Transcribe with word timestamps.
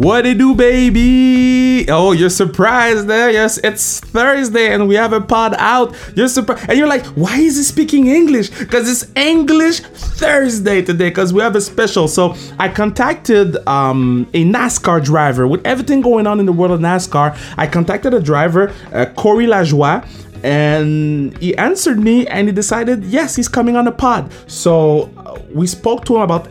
What 0.00 0.24
it 0.24 0.38
do, 0.38 0.54
baby? 0.54 1.84
Oh, 1.90 2.12
you're 2.12 2.30
surprised 2.30 3.06
there. 3.06 3.28
Yes, 3.28 3.58
it's 3.58 4.00
Thursday 4.00 4.72
and 4.72 4.88
we 4.88 4.94
have 4.94 5.12
a 5.12 5.20
pod 5.20 5.54
out. 5.58 5.94
You're 6.16 6.28
surprised. 6.28 6.70
And 6.70 6.78
you're 6.78 6.88
like, 6.88 7.04
why 7.08 7.36
is 7.36 7.58
he 7.58 7.62
speaking 7.62 8.06
English? 8.06 8.48
Because 8.48 8.88
it's 8.88 9.14
English 9.14 9.80
Thursday 9.80 10.80
today 10.80 11.10
because 11.10 11.34
we 11.34 11.42
have 11.42 11.54
a 11.54 11.60
special. 11.60 12.08
So 12.08 12.34
I 12.58 12.70
contacted 12.70 13.58
um, 13.68 14.26
a 14.32 14.42
NASCAR 14.42 15.04
driver 15.04 15.46
with 15.46 15.66
everything 15.66 16.00
going 16.00 16.26
on 16.26 16.40
in 16.40 16.46
the 16.46 16.52
world 16.54 16.72
of 16.72 16.80
NASCAR. 16.80 17.38
I 17.58 17.66
contacted 17.66 18.14
a 18.14 18.22
driver, 18.22 18.72
uh, 18.94 19.04
Corey 19.18 19.44
Lajoie 19.44 20.08
and 20.42 21.36
he 21.36 21.54
answered 21.58 21.98
me 21.98 22.26
and 22.28 22.48
he 22.48 22.54
decided 22.54 23.04
yes 23.04 23.36
he's 23.36 23.46
coming 23.46 23.76
on 23.76 23.84
the 23.84 23.92
pod 23.92 24.32
so 24.46 25.12
uh, 25.18 25.38
we 25.52 25.66
spoke 25.66 26.02
to 26.06 26.16
him 26.16 26.22
about 26.22 26.48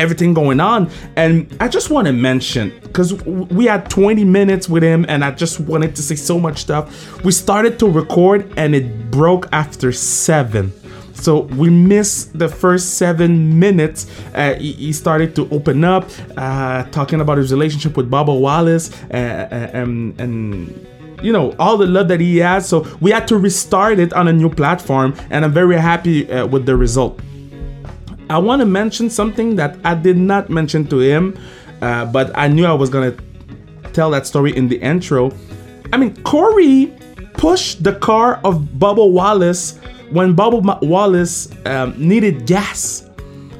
everything 0.00 0.34
going 0.34 0.60
on. 0.60 0.90
And 1.16 1.54
i 1.60 1.68
just 1.68 1.90
want 1.90 2.06
to 2.06 2.12
mention 2.12 2.72
because 2.82 3.12
we 3.24 3.66
had 3.66 3.88
20 3.90 4.24
minutes 4.24 4.68
with 4.68 4.82
him 4.82 5.04
and 5.08 5.24
i 5.24 5.30
just 5.30 5.60
wanted 5.60 5.94
to 5.96 6.02
say 6.02 6.16
so 6.16 6.38
much 6.40 6.58
stuff. 6.58 6.84
We 7.24 7.32
started 7.32 7.78
to 7.80 7.86
record 7.86 8.52
and 8.56 8.74
it 8.74 9.10
broke 9.10 9.48
after 9.52 9.92
seven. 9.92 10.72
So 11.14 11.40
we 11.40 11.68
missed 11.68 12.38
the 12.38 12.48
first 12.48 12.94
seven 12.94 13.58
minutes. 13.58 14.06
Uh, 14.34 14.54
he, 14.54 14.72
he, 14.72 14.92
started 14.92 15.36
to 15.36 15.46
open 15.50 15.84
up, 15.84 16.08
uh, 16.38 16.84
talking 16.84 17.20
about 17.20 17.36
his 17.36 17.52
relationship 17.52 17.94
with 17.94 18.10
Bubba 18.10 18.40
Wallace, 18.40 18.90
uh, 19.10 19.16
uh 19.16 19.80
and, 19.80 20.18
and 20.18 20.86
you 21.22 21.30
know 21.30 21.54
all 21.58 21.76
the 21.76 21.86
love 21.86 22.08
that 22.08 22.20
he 22.20 22.38
has. 22.38 22.66
So 22.66 22.86
we 23.00 23.10
had 23.10 23.28
to 23.28 23.36
restart 23.36 23.98
it 23.98 24.14
on 24.14 24.28
a 24.28 24.32
new 24.32 24.48
platform 24.48 25.14
and 25.28 25.44
i'm 25.44 25.52
very 25.52 25.76
happy 25.76 26.30
uh, 26.30 26.46
with 26.46 26.64
the 26.64 26.76
result 26.76 27.20
i 28.30 28.38
want 28.38 28.60
to 28.60 28.66
mention 28.66 29.10
something 29.10 29.56
that 29.56 29.76
i 29.84 29.94
did 29.94 30.16
not 30.16 30.48
mention 30.48 30.86
to 30.86 30.98
him 31.00 31.36
uh, 31.82 32.04
but 32.06 32.30
i 32.36 32.48
knew 32.48 32.64
i 32.64 32.72
was 32.72 32.88
gonna 32.88 33.14
tell 33.92 34.10
that 34.10 34.26
story 34.26 34.56
in 34.56 34.68
the 34.68 34.80
intro 34.80 35.30
i 35.92 35.96
mean 35.96 36.14
corey 36.22 36.96
pushed 37.34 37.82
the 37.82 37.94
car 37.96 38.40
of 38.44 38.62
bubba 38.78 39.06
wallace 39.10 39.78
when 40.10 40.34
bubba 40.34 40.80
wallace 40.82 41.48
um, 41.66 41.94
needed 41.98 42.46
gas 42.46 43.10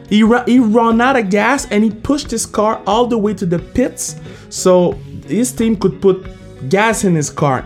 he, 0.08 0.24
ra- 0.24 0.44
he 0.44 0.58
ran 0.58 1.00
out 1.00 1.16
of 1.16 1.30
gas 1.30 1.70
and 1.70 1.84
he 1.84 1.90
pushed 1.90 2.30
his 2.30 2.44
car 2.44 2.82
all 2.86 3.06
the 3.06 3.16
way 3.16 3.32
to 3.32 3.46
the 3.46 3.58
pits 3.58 4.16
so 4.48 4.92
his 5.26 5.52
team 5.52 5.76
could 5.76 6.02
put 6.02 6.26
gas 6.68 7.04
in 7.04 7.14
his 7.14 7.30
car. 7.30 7.64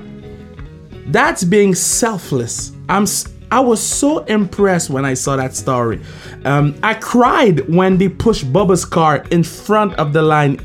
That's 1.06 1.42
being 1.42 1.74
selfless. 1.74 2.72
I'm 2.88 3.06
I 3.50 3.60
was 3.60 3.80
so 3.82 4.24
impressed 4.24 4.90
when 4.90 5.04
I 5.04 5.14
saw 5.14 5.36
that 5.36 5.54
story. 5.54 6.00
Um, 6.44 6.74
I 6.82 6.94
cried 6.94 7.68
when 7.68 7.98
they 7.98 8.08
pushed 8.08 8.52
Bubba's 8.52 8.84
car 8.84 9.24
in 9.30 9.42
front 9.42 9.94
of 9.94 10.12
the 10.12 10.22
line 10.22 10.58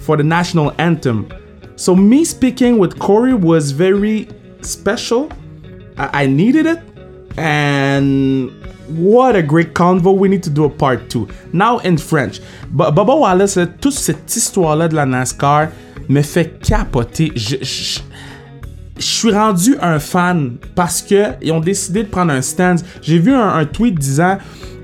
for 0.00 0.16
the 0.16 0.24
national 0.24 0.74
anthem. 0.78 1.28
So 1.76 1.94
me 1.94 2.24
speaking 2.24 2.78
with 2.78 2.98
Corey 2.98 3.34
was 3.34 3.70
very 3.70 4.28
special. 4.62 5.30
I, 5.98 6.22
I 6.22 6.26
needed 6.26 6.66
it, 6.66 6.80
and 7.36 8.50
what 8.88 9.36
a 9.36 9.42
great 9.42 9.74
convo. 9.74 10.16
We 10.16 10.28
need 10.28 10.42
to 10.44 10.50
do 10.50 10.64
a 10.64 10.70
part 10.70 11.10
two. 11.10 11.28
Now 11.52 11.78
in 11.78 11.98
French. 11.98 12.40
B 12.74 12.84
Bubba 12.84 13.18
Wallace, 13.18 13.58
toute 13.80 13.94
cette 13.94 14.34
histoire-là 14.34 14.88
de 14.88 14.96
la 14.96 15.04
NASCAR, 15.04 15.70
me 16.08 16.22
fait 16.22 16.60
capoter. 16.60 17.32
Je, 17.34 17.56
je, 17.62 18.00
je 18.98 19.04
suis 19.04 19.32
rendu 19.32 19.76
un 19.80 19.98
fan 19.98 20.56
parce 20.74 21.02
que 21.02 21.24
ils 21.42 21.52
ont 21.52 21.60
décidé 21.60 22.02
de 22.02 22.08
prendre 22.08 22.32
un 22.32 22.42
stand. 22.42 22.80
J'ai 23.02 23.18
vu 23.18 23.34
un, 23.34 23.64
tweet 23.64 23.98
disant 23.98 24.38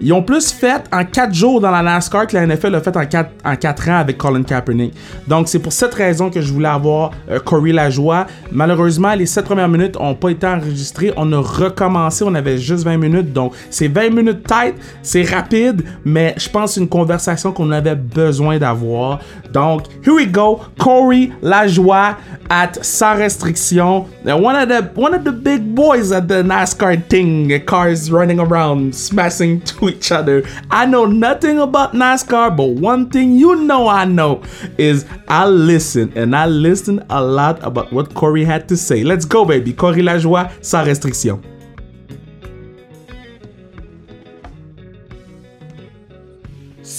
ils 0.05 0.13
ont 0.13 0.23
plus 0.23 0.51
fait 0.51 0.83
en 0.93 1.05
4 1.05 1.33
jours 1.33 1.61
dans 1.61 1.71
la 1.71 1.81
NASCAR 1.81 2.27
que 2.27 2.35
la 2.37 2.45
NFL 2.45 2.75
a 2.75 2.81
fait 2.81 2.97
en 2.97 3.07
4, 3.07 3.31
en 3.45 3.55
4 3.55 3.89
ans 3.89 3.97
avec 3.99 4.19
Colin 4.19 4.43
Kaepernick. 4.43 4.93
Donc, 5.29 5.47
c'est 5.47 5.61
pour 5.61 5.73
cette 5.73 5.95
raison 5.95 6.29
que 6.29 6.41
je 6.41 6.53
voulais 6.53 6.69
avoir 6.69 7.13
euh, 7.31 7.39
Corey 7.39 7.71
Lajoie. 7.71 8.27
Malheureusement, 8.51 9.15
les 9.15 9.27
7 9.27 9.45
premières 9.45 9.69
minutes 9.69 9.95
n'ont 10.01 10.17
pas 10.17 10.31
été 10.31 10.45
enregistrées. 10.45 11.13
On 11.17 11.33
a 11.33 11.39
recommencé, 11.39 12.25
on 12.25 12.35
avait 12.35 12.59
juste 12.59 12.83
20 12.83 12.97
minutes. 12.97 13.33
Donc, 13.33 13.53
c'est 13.71 13.87
20 13.87 14.11
minutes 14.11 14.43
tête, 14.43 14.75
c'est 15.03 15.23
rapide, 15.23 15.85
mais 16.05 16.35
je 16.37 16.49
pense 16.49 16.77
une 16.77 16.89
conversation 16.89 17.53
qu'on 17.53 17.71
avait 17.71 17.95
besoin 17.95 18.59
d'avoir. 18.59 19.21
Donc, 19.53 19.83
here 20.05 20.15
we 20.15 20.27
go. 20.27 20.59
Corey 20.79 21.31
Lajoie 21.43 22.17
at 22.51 22.73
Sans 22.83 23.15
Restriction. 23.15 24.02
One 24.25 24.57
of 24.57 24.69
the, 24.69 24.83
one 25.01 25.15
of 25.15 25.25
the 25.25 25.33
big 25.33 25.75
boys 25.75 26.13
at 26.13 26.29
the 26.29 26.43
NASCAR 26.43 27.09
thing. 27.09 27.65
Cars 27.67 28.11
running 28.11 28.41
around, 28.41 28.95
smashing 28.95 29.61
to 29.73 29.89
each 29.89 30.13
other. 30.13 30.43
I 30.71 30.87
know 30.87 31.07
nothing 31.07 31.59
about 31.59 31.93
NASCAR, 31.93 32.57
but 32.57 32.71
one 32.71 33.11
thing 33.11 33.33
you 33.33 33.57
know 33.57 33.89
I 33.89 34.05
know 34.05 34.43
is 34.79 35.07
I 35.29 35.47
listen 35.47 36.13
and 36.17 36.35
I 36.37 36.47
listen 36.47 37.05
a 37.11 37.23
lot 37.23 37.63
about 37.63 37.93
what 37.93 38.15
Corey 38.15 38.45
had 38.45 38.69
to 38.69 38.77
say. 38.77 39.05
Let's 39.05 39.25
go, 39.25 39.45
baby. 39.45 39.73
Corey 39.73 40.03
Lajoie, 40.03 40.51
sans 40.65 40.87
restriction. 40.87 41.43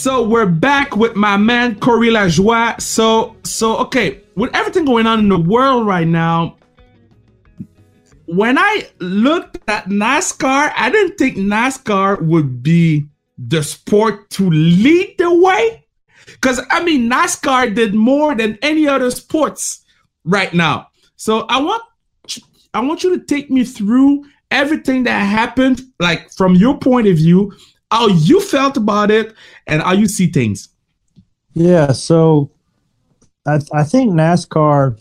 So 0.04 0.22
we're 0.22 0.46
back 0.46 0.98
with 0.98 1.16
my 1.16 1.38
man 1.38 1.80
Corey 1.80 2.10
Lajoie. 2.10 2.82
So 2.82 3.38
so 3.44 3.78
okay, 3.78 4.22
with 4.36 4.54
everything 4.54 4.84
going 4.84 5.08
on 5.08 5.20
in 5.20 5.30
the 5.30 5.40
world 5.40 5.88
right 5.88 6.06
now, 6.06 6.58
when 8.36 8.58
I 8.58 8.88
looked 9.00 9.58
at 9.70 9.86
NASCAR, 9.86 10.74
I 10.76 10.90
didn't 10.90 11.18
think 11.18 11.38
NASCAR 11.38 12.22
would 12.22 12.64
be 12.64 13.06
the 13.38 13.64
sport 13.64 14.30
to 14.32 14.50
lead 14.50 15.16
the 15.18 15.34
way. 15.34 15.86
Because, 16.26 16.62
I 16.70 16.84
mean, 16.84 17.10
NASCAR 17.10 17.74
did 17.74 17.94
more 17.94 18.36
than 18.36 18.58
any 18.62 18.88
other 18.88 19.12
sports 19.12 19.84
right 20.24 20.54
now. 20.54 20.88
So 21.16 21.42
I 21.50 21.62
want 21.62 21.84
I 22.74 22.80
want 22.80 23.04
you 23.04 23.18
to 23.18 23.24
take 23.24 23.52
me 23.52 23.64
through 23.64 24.26
everything 24.50 25.04
that 25.04 25.20
happened, 25.20 25.82
like 26.00 26.32
from 26.32 26.56
your 26.56 26.78
point 26.78 27.08
of 27.08 27.18
view, 27.18 27.54
how 27.92 28.08
you 28.08 28.42
felt 28.42 28.78
about 28.78 29.12
it, 29.12 29.36
and 29.68 29.82
how 29.82 29.94
you 29.94 30.08
see 30.08 30.28
things. 30.28 30.70
Yeah, 31.54 31.92
so 31.92 32.52
I, 33.46 33.60
I 33.72 33.84
think 33.84 34.14
NASCAR 34.14 35.00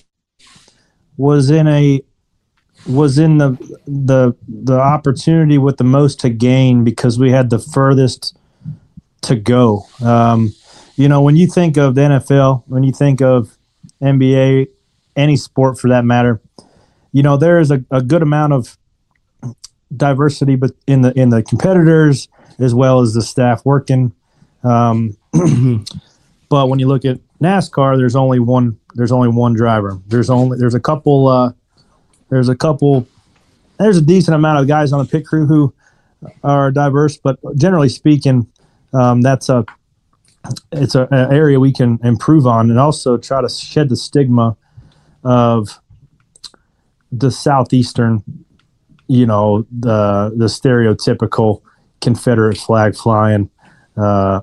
was 1.16 1.50
in 1.50 1.66
a 1.66 2.02
was 2.86 3.18
in 3.18 3.38
the 3.38 3.50
the 3.86 4.34
the 4.48 4.78
opportunity 4.78 5.58
with 5.58 5.76
the 5.76 5.84
most 5.84 6.20
to 6.20 6.30
gain 6.30 6.84
because 6.84 7.18
we 7.18 7.30
had 7.30 7.50
the 7.50 7.58
furthest 7.58 8.36
to 9.22 9.36
go. 9.36 9.86
Um, 10.04 10.54
you 10.96 11.08
know, 11.08 11.22
when 11.22 11.36
you 11.36 11.46
think 11.46 11.76
of 11.76 11.94
the 11.94 12.02
NFL, 12.02 12.64
when 12.66 12.82
you 12.82 12.92
think 12.92 13.22
of 13.22 13.56
NBA, 14.02 14.68
any 15.16 15.36
sport 15.36 15.78
for 15.78 15.88
that 15.88 16.04
matter, 16.04 16.40
you 17.12 17.22
know 17.22 17.36
there 17.36 17.60
is 17.60 17.70
a, 17.70 17.84
a 17.90 18.02
good 18.02 18.22
amount 18.22 18.52
of 18.52 18.76
diversity, 19.96 20.56
but 20.56 20.72
in 20.86 21.02
the 21.02 21.12
in 21.18 21.30
the 21.30 21.42
competitors 21.42 22.28
as 22.58 22.74
well 22.74 23.00
as 23.00 23.14
the 23.14 23.22
staff 23.22 23.64
working. 23.64 24.14
Um, 24.64 25.16
but 26.48 26.68
when 26.68 26.78
you 26.78 26.86
look 26.86 27.04
at 27.04 27.18
NASCAR, 27.40 27.96
there's 27.96 28.16
only 28.16 28.38
one. 28.38 28.78
There's 28.94 29.12
only 29.12 29.28
one 29.28 29.54
driver. 29.54 29.98
There's 30.06 30.30
only 30.30 30.58
there's 30.58 30.74
a 30.74 30.80
couple. 30.80 31.28
Uh, 31.28 31.52
there's 32.32 32.48
a 32.48 32.56
couple. 32.56 33.06
There's 33.78 33.98
a 33.98 34.02
decent 34.02 34.34
amount 34.34 34.58
of 34.58 34.66
guys 34.66 34.90
on 34.90 35.04
the 35.04 35.10
pit 35.10 35.26
crew 35.26 35.44
who 35.44 35.74
are 36.42 36.70
diverse, 36.70 37.18
but 37.18 37.38
generally 37.56 37.90
speaking, 37.90 38.46
um, 38.94 39.20
that's 39.20 39.50
a 39.50 39.66
it's 40.72 40.94
a, 40.94 41.02
an 41.10 41.30
area 41.30 41.60
we 41.60 41.74
can 41.74 41.98
improve 42.02 42.46
on, 42.46 42.70
and 42.70 42.78
also 42.78 43.18
try 43.18 43.42
to 43.42 43.50
shed 43.50 43.90
the 43.90 43.96
stigma 43.96 44.56
of 45.24 45.78
the 47.12 47.30
southeastern, 47.30 48.24
you 49.08 49.26
know, 49.26 49.66
the 49.70 50.32
the 50.34 50.46
stereotypical 50.46 51.60
Confederate 52.00 52.56
flag 52.56 52.96
flying 52.96 53.50
uh, 53.98 54.40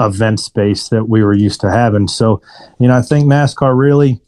event 0.00 0.40
space 0.40 0.88
that 0.88 1.08
we 1.08 1.22
were 1.22 1.36
used 1.36 1.60
to 1.60 1.70
having. 1.70 2.08
So, 2.08 2.42
you 2.80 2.88
know, 2.88 2.96
I 2.96 3.02
think 3.02 3.26
NASCAR 3.26 3.78
really 3.78 4.20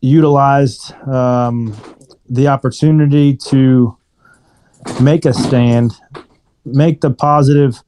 utilized 0.00 0.92
um, 1.06 1.76
the 2.28 2.48
opportunity 2.48 3.36
to 3.36 3.96
make 5.00 5.24
a 5.24 5.32
stand, 5.32 5.92
make 6.64 7.00
the 7.00 7.10
positive 7.10 7.82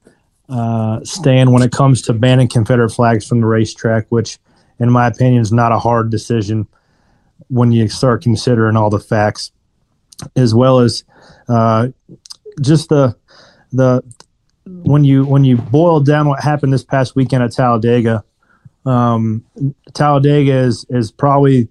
uh, 0.49 1.01
stand 1.05 1.53
when 1.53 1.63
it 1.63 1.73
comes 1.73 2.03
to 2.03 2.13
banning 2.13 2.49
Confederate 2.49 2.91
flags 2.91 3.27
from 3.27 3.41
the 3.41 3.47
racetrack, 3.47 4.07
which, 4.09 4.39
in 4.79 4.91
my 4.91 5.07
opinion, 5.07 5.43
is 5.43 5.53
not 5.53 5.73
a 5.73 5.79
hard 5.79 6.11
decision 6.11 6.67
when 7.49 7.73
you 7.73 7.89
start 7.89 8.23
considering 8.23 8.77
all 8.77 8.91
the 8.91 9.01
facts, 9.01 9.53
as 10.37 10.55
well 10.55 10.81
as 10.81 11.05
uh, 11.49 11.89
just 12.61 12.89
the 12.89 13.17
the 13.73 14.03
when 14.67 15.05
you 15.05 15.25
when 15.25 15.45
you 15.45 15.57
boil 15.57 16.01
down 16.01 16.29
what 16.29 16.43
happened 16.43 16.73
this 16.73 16.85
past 16.85 17.17
weekend 17.17 17.43
at 17.43 17.53
Talladega. 17.53 18.25
Um, 18.87 19.45
Talladega 19.93 20.53
is 20.53 20.87
is 20.91 21.11
probably 21.11 21.69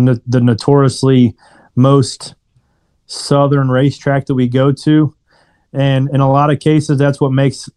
no, 0.00 0.18
the 0.26 0.40
notoriously 0.40 1.36
most 1.76 2.34
southern 3.06 3.70
racetrack 3.70 4.26
that 4.26 4.34
we 4.34 4.48
go 4.48 4.72
to. 4.72 5.14
And 5.72 6.08
in 6.10 6.20
a 6.20 6.30
lot 6.30 6.50
of 6.50 6.60
cases, 6.60 6.98
that's 6.98 7.20
what 7.20 7.32
makes 7.32 7.68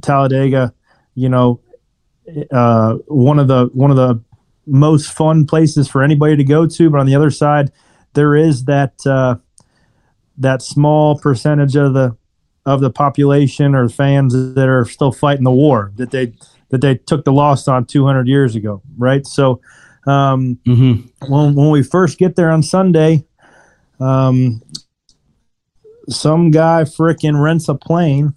Talladega, 0.00 0.72
you 1.14 1.28
know, 1.28 1.60
uh, 2.50 2.94
one 3.06 3.38
of 3.38 3.48
the 3.48 3.70
one 3.72 3.90
of 3.90 3.96
the 3.96 4.22
most 4.66 5.12
fun 5.12 5.44
places 5.46 5.88
for 5.88 6.02
anybody 6.02 6.36
to 6.36 6.44
go 6.44 6.66
to. 6.66 6.90
But 6.90 7.00
on 7.00 7.06
the 7.06 7.14
other 7.14 7.30
side, 7.30 7.72
there 8.14 8.34
is 8.34 8.64
that 8.64 8.94
uh, 9.06 9.36
that 10.38 10.62
small 10.62 11.18
percentage 11.18 11.76
of 11.76 11.94
the 11.94 12.16
of 12.64 12.80
the 12.80 12.90
population 12.90 13.74
or 13.74 13.88
fans 13.88 14.54
that 14.54 14.68
are 14.68 14.84
still 14.84 15.12
fighting 15.12 15.44
the 15.44 15.50
war 15.50 15.92
that 15.96 16.10
they 16.10 16.32
that 16.70 16.80
they 16.80 16.94
took 16.94 17.24
the 17.24 17.32
loss 17.32 17.68
on 17.68 17.84
200 17.84 18.26
years 18.26 18.54
ago, 18.54 18.80
right? 18.96 19.26
So 19.26 19.60
um, 20.06 20.58
mm-hmm. 20.66 21.32
when 21.32 21.54
when 21.54 21.70
we 21.70 21.82
first 21.82 22.18
get 22.18 22.36
there 22.36 22.50
on 22.50 22.62
Sunday, 22.62 23.24
um, 24.00 24.62
some 26.08 26.50
guy 26.50 26.82
fricking 26.82 27.40
rents 27.40 27.68
a 27.68 27.74
plane 27.74 28.34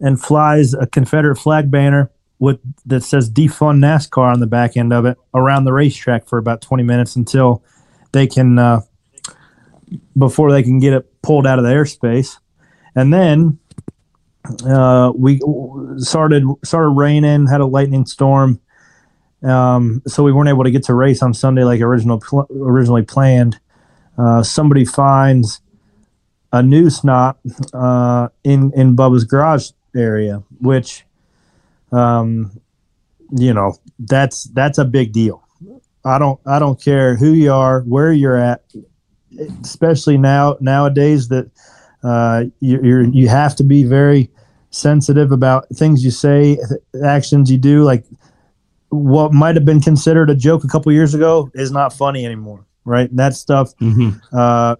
and 0.00 0.20
flies 0.20 0.74
a 0.74 0.86
Confederate 0.86 1.36
flag 1.36 1.70
banner 1.70 2.10
with 2.38 2.60
that 2.84 3.02
says 3.02 3.30
defund 3.30 3.78
NASCAR 3.78 4.32
on 4.32 4.40
the 4.40 4.46
back 4.46 4.76
end 4.76 4.92
of 4.92 5.06
it 5.06 5.16
around 5.34 5.64
the 5.64 5.72
racetrack 5.72 6.26
for 6.26 6.38
about 6.38 6.60
20 6.60 6.82
minutes 6.82 7.16
until 7.16 7.62
they 8.12 8.26
can 8.26 8.58
uh, 8.58 8.80
before 10.18 10.52
they 10.52 10.62
can 10.62 10.78
get 10.78 10.92
it 10.92 11.22
pulled 11.22 11.46
out 11.46 11.58
of 11.58 11.64
the 11.64 11.70
airspace. 11.70 12.38
And 12.94 13.12
then 13.12 13.58
uh, 14.66 15.12
we 15.14 15.40
started 15.98 16.44
started 16.64 16.90
raining, 16.90 17.46
had 17.46 17.60
a 17.60 17.66
lightning 17.66 18.06
storm, 18.06 18.60
um, 19.46 20.02
so 20.06 20.22
we 20.22 20.32
weren't 20.32 20.48
able 20.48 20.64
to 20.64 20.70
get 20.70 20.84
to 20.84 20.94
race 20.94 21.22
on 21.22 21.34
Sunday 21.34 21.64
like 21.64 21.80
original 21.80 22.20
pl- 22.20 22.48
originally 22.50 23.02
planned. 23.02 23.60
Uh, 24.18 24.42
somebody 24.42 24.84
finds 24.84 25.60
a 26.52 26.62
noose 26.62 27.04
knot 27.04 27.38
uh, 27.72 28.28
in 28.44 28.72
in 28.74 28.96
Bubba's 28.96 29.24
garage 29.24 29.70
area, 29.94 30.42
which, 30.60 31.04
um, 31.92 32.60
you 33.30 33.52
know, 33.52 33.76
that's 33.98 34.44
that's 34.44 34.78
a 34.78 34.84
big 34.84 35.12
deal. 35.12 35.46
I 36.04 36.18
don't 36.18 36.40
I 36.46 36.58
don't 36.58 36.80
care 36.80 37.16
who 37.16 37.32
you 37.32 37.52
are, 37.52 37.82
where 37.82 38.12
you're 38.12 38.36
at, 38.36 38.64
especially 39.62 40.16
now 40.16 40.56
nowadays 40.60 41.28
that 41.28 41.50
uh, 42.02 42.44
you 42.60 42.80
you're, 42.82 43.02
you 43.02 43.28
have 43.28 43.56
to 43.56 43.64
be 43.64 43.84
very 43.84 44.30
sensitive 44.70 45.32
about 45.32 45.68
things 45.74 46.04
you 46.04 46.10
say, 46.10 46.58
actions 47.04 47.50
you 47.50 47.58
do. 47.58 47.82
Like 47.82 48.04
what 48.90 49.32
might 49.32 49.56
have 49.56 49.64
been 49.64 49.80
considered 49.80 50.30
a 50.30 50.34
joke 50.34 50.64
a 50.64 50.68
couple 50.68 50.92
years 50.92 51.14
ago 51.14 51.50
is 51.54 51.70
not 51.70 51.92
funny 51.92 52.24
anymore, 52.24 52.64
right? 52.84 53.14
That 53.14 53.34
stuff, 53.34 53.76
mm-hmm. 53.78 54.18
uh, 54.36 54.76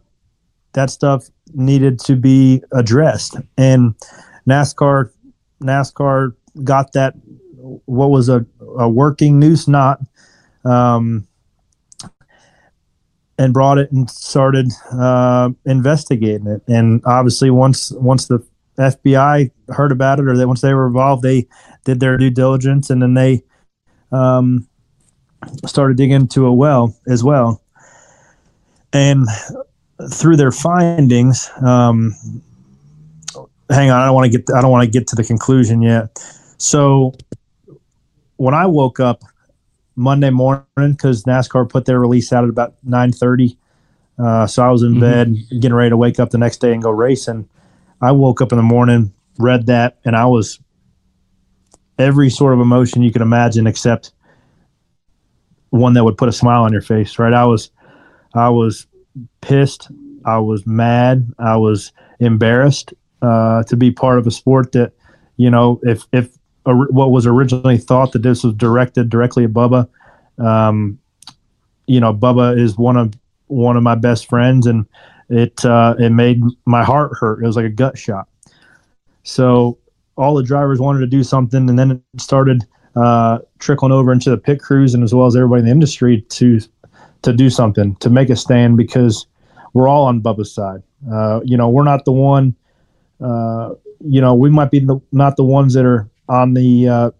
that 0.72 0.90
stuff 0.90 1.28
needed 1.54 1.98
to 2.00 2.16
be 2.16 2.62
addressed, 2.72 3.36
and 3.56 3.94
NASCAR 4.48 5.10
NASCAR 5.62 6.34
got 6.64 6.92
that 6.92 7.14
what 7.86 8.10
was 8.10 8.28
a, 8.28 8.44
a 8.78 8.88
working 8.88 9.38
noose 9.38 9.66
knot 9.66 10.00
um, 10.64 11.26
and 13.38 13.52
brought 13.52 13.78
it 13.78 13.90
and 13.92 14.08
started 14.10 14.70
uh, 14.92 15.50
investigating 15.64 16.46
it. 16.46 16.62
And 16.68 17.02
obviously, 17.04 17.50
once 17.50 17.90
once 17.92 18.26
the 18.26 18.44
FBI 18.78 19.50
heard 19.68 19.92
about 19.92 20.20
it, 20.20 20.26
or 20.26 20.36
that 20.36 20.48
once 20.48 20.60
they 20.60 20.74
were 20.74 20.86
involved, 20.86 21.22
they 21.22 21.46
did 21.84 22.00
their 22.00 22.16
due 22.16 22.30
diligence, 22.30 22.90
and 22.90 23.02
then 23.02 23.14
they 23.14 23.42
um, 24.12 24.66
started 25.66 25.96
digging 25.96 26.16
into 26.16 26.46
a 26.46 26.52
well 26.52 26.96
as 27.06 27.22
well. 27.22 27.60
And 28.92 29.26
through 30.10 30.36
their 30.36 30.52
findings, 30.52 31.50
um, 31.62 32.14
hang 33.70 33.90
on, 33.90 34.00
I 34.00 34.06
don't 34.06 34.14
want 34.14 34.30
to 34.30 34.38
get 34.38 34.50
I 34.54 34.60
don't 34.60 34.70
want 34.70 34.84
to 34.84 34.90
get 34.90 35.06
to 35.08 35.16
the 35.16 35.24
conclusion 35.24 35.82
yet. 35.82 36.18
So 36.58 37.14
when 38.36 38.54
I 38.54 38.66
woke 38.66 39.00
up 39.00 39.22
Monday 39.96 40.30
morning, 40.30 40.64
because 40.76 41.24
NASCAR 41.24 41.68
put 41.68 41.84
their 41.84 42.00
release 42.00 42.32
out 42.32 42.44
at 42.44 42.50
about 42.50 42.74
nine 42.82 43.12
thirty, 43.12 43.58
uh, 44.18 44.46
so 44.46 44.62
I 44.62 44.70
was 44.70 44.82
in 44.82 44.92
mm-hmm. 44.92 45.00
bed 45.00 45.36
getting 45.60 45.74
ready 45.74 45.90
to 45.90 45.96
wake 45.96 46.20
up 46.20 46.30
the 46.30 46.38
next 46.38 46.58
day 46.58 46.72
and 46.72 46.82
go 46.82 46.90
racing. 46.90 47.48
I 48.00 48.12
woke 48.12 48.40
up 48.40 48.52
in 48.52 48.58
the 48.58 48.62
morning, 48.62 49.12
read 49.38 49.66
that, 49.66 49.98
and 50.04 50.16
I 50.16 50.26
was 50.26 50.58
every 51.98 52.30
sort 52.30 52.54
of 52.54 52.60
emotion 52.60 53.02
you 53.02 53.12
can 53.12 53.22
imagine, 53.22 53.66
except 53.66 54.12
one 55.70 55.94
that 55.94 56.04
would 56.04 56.18
put 56.18 56.28
a 56.28 56.32
smile 56.32 56.62
on 56.62 56.72
your 56.72 56.82
face. 56.82 57.18
Right? 57.18 57.32
I 57.32 57.44
was, 57.44 57.70
I 58.34 58.48
was 58.48 58.86
pissed. 59.40 59.90
I 60.24 60.38
was 60.38 60.66
mad. 60.66 61.32
I 61.38 61.56
was 61.56 61.92
embarrassed, 62.18 62.92
uh, 63.22 63.62
to 63.64 63.76
be 63.76 63.90
part 63.90 64.18
of 64.18 64.26
a 64.26 64.30
sport 64.30 64.72
that, 64.72 64.92
you 65.36 65.50
know, 65.50 65.80
if 65.84 66.04
if 66.12 66.30
what 66.64 67.12
was 67.12 67.26
originally 67.26 67.78
thought 67.78 68.10
that 68.12 68.22
this 68.22 68.42
was 68.42 68.52
directed 68.54 69.08
directly 69.08 69.44
at 69.44 69.52
Bubba, 69.52 69.88
um, 70.38 70.98
you 71.86 72.00
know, 72.00 72.12
Bubba 72.12 72.58
is 72.58 72.76
one 72.76 72.96
of 72.96 73.14
one 73.46 73.76
of 73.76 73.84
my 73.84 73.94
best 73.94 74.28
friends, 74.28 74.66
and 74.66 74.84
it 75.28 75.64
uh, 75.64 75.94
it 75.98 76.10
made 76.10 76.42
my 76.64 76.82
heart 76.82 77.12
hurt. 77.20 77.42
It 77.42 77.46
was 77.46 77.54
like 77.54 77.66
a 77.66 77.70
gut 77.70 77.96
shot. 77.96 78.26
So 79.22 79.78
all 80.16 80.34
the 80.34 80.42
drivers 80.42 80.80
wanted 80.80 81.00
to 81.00 81.06
do 81.06 81.22
something, 81.22 81.68
and 81.68 81.78
then 81.78 81.90
it 81.90 82.20
started 82.20 82.64
uh, 82.94 83.38
trickling 83.58 83.92
over 83.92 84.12
into 84.12 84.30
the 84.30 84.38
pit 84.38 84.60
crews 84.60 84.94
and 84.94 85.04
as 85.04 85.14
well 85.14 85.26
as 85.26 85.36
everybody 85.36 85.60
in 85.60 85.66
the 85.66 85.72
industry 85.72 86.22
to 86.30 86.60
to 87.22 87.32
do 87.32 87.50
something 87.50 87.96
to 87.96 88.08
make 88.08 88.30
a 88.30 88.36
stand 88.36 88.76
because 88.76 89.26
we're 89.72 89.88
all 89.88 90.04
on 90.04 90.20
Bubba's 90.20 90.54
side. 90.54 90.82
Uh, 91.12 91.40
you 91.44 91.56
know, 91.56 91.68
we're 91.68 91.84
not 91.84 92.04
the 92.04 92.12
one 92.12 92.54
uh, 93.20 93.74
you 94.00 94.20
know, 94.20 94.34
we 94.34 94.50
might 94.50 94.70
be 94.70 94.80
the, 94.80 95.00
not 95.12 95.36
the 95.36 95.44
ones 95.44 95.74
that 95.74 95.84
are 95.84 96.08
on 96.28 96.54
the 96.54 96.88
uh, 96.88 97.10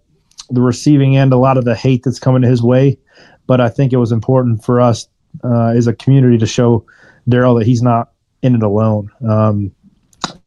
the 0.51 0.61
receiving 0.61 1.17
end 1.17 1.33
a 1.33 1.37
lot 1.37 1.57
of 1.57 1.65
the 1.65 1.75
hate 1.75 2.03
that's 2.05 2.19
coming 2.19 2.43
his 2.43 2.63
way, 2.63 2.99
but 3.47 3.61
I 3.61 3.69
think 3.69 3.93
it 3.93 3.97
was 3.97 4.13
important 4.13 4.65
for 4.65 4.81
us 4.81 5.09
uh, 5.45 5.69
as 5.69 5.87
a 5.87 5.95
community 5.95 6.39
to 6.39 6.47
show 6.47 6.85
Darrell 7.29 7.55
that 7.57 7.67
he's 7.67 7.83
not 7.83 8.13
in 8.43 8.55
it 8.55 8.63
alone. 8.63 9.11
Um, 9.29 9.73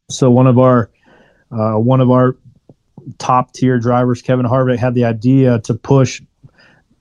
so 0.09 0.29
one 0.29 0.47
of 0.47 0.57
our 0.57 0.89
uh, 1.51 1.73
one 1.73 2.01
of 2.01 2.11
our 2.11 2.35
top 3.17 3.53
tier 3.53 3.79
drivers, 3.79 4.21
Kevin 4.21 4.45
Harvick, 4.45 4.77
had 4.77 4.93
the 4.93 5.05
idea 5.05 5.59
to 5.59 5.73
push 5.73 6.21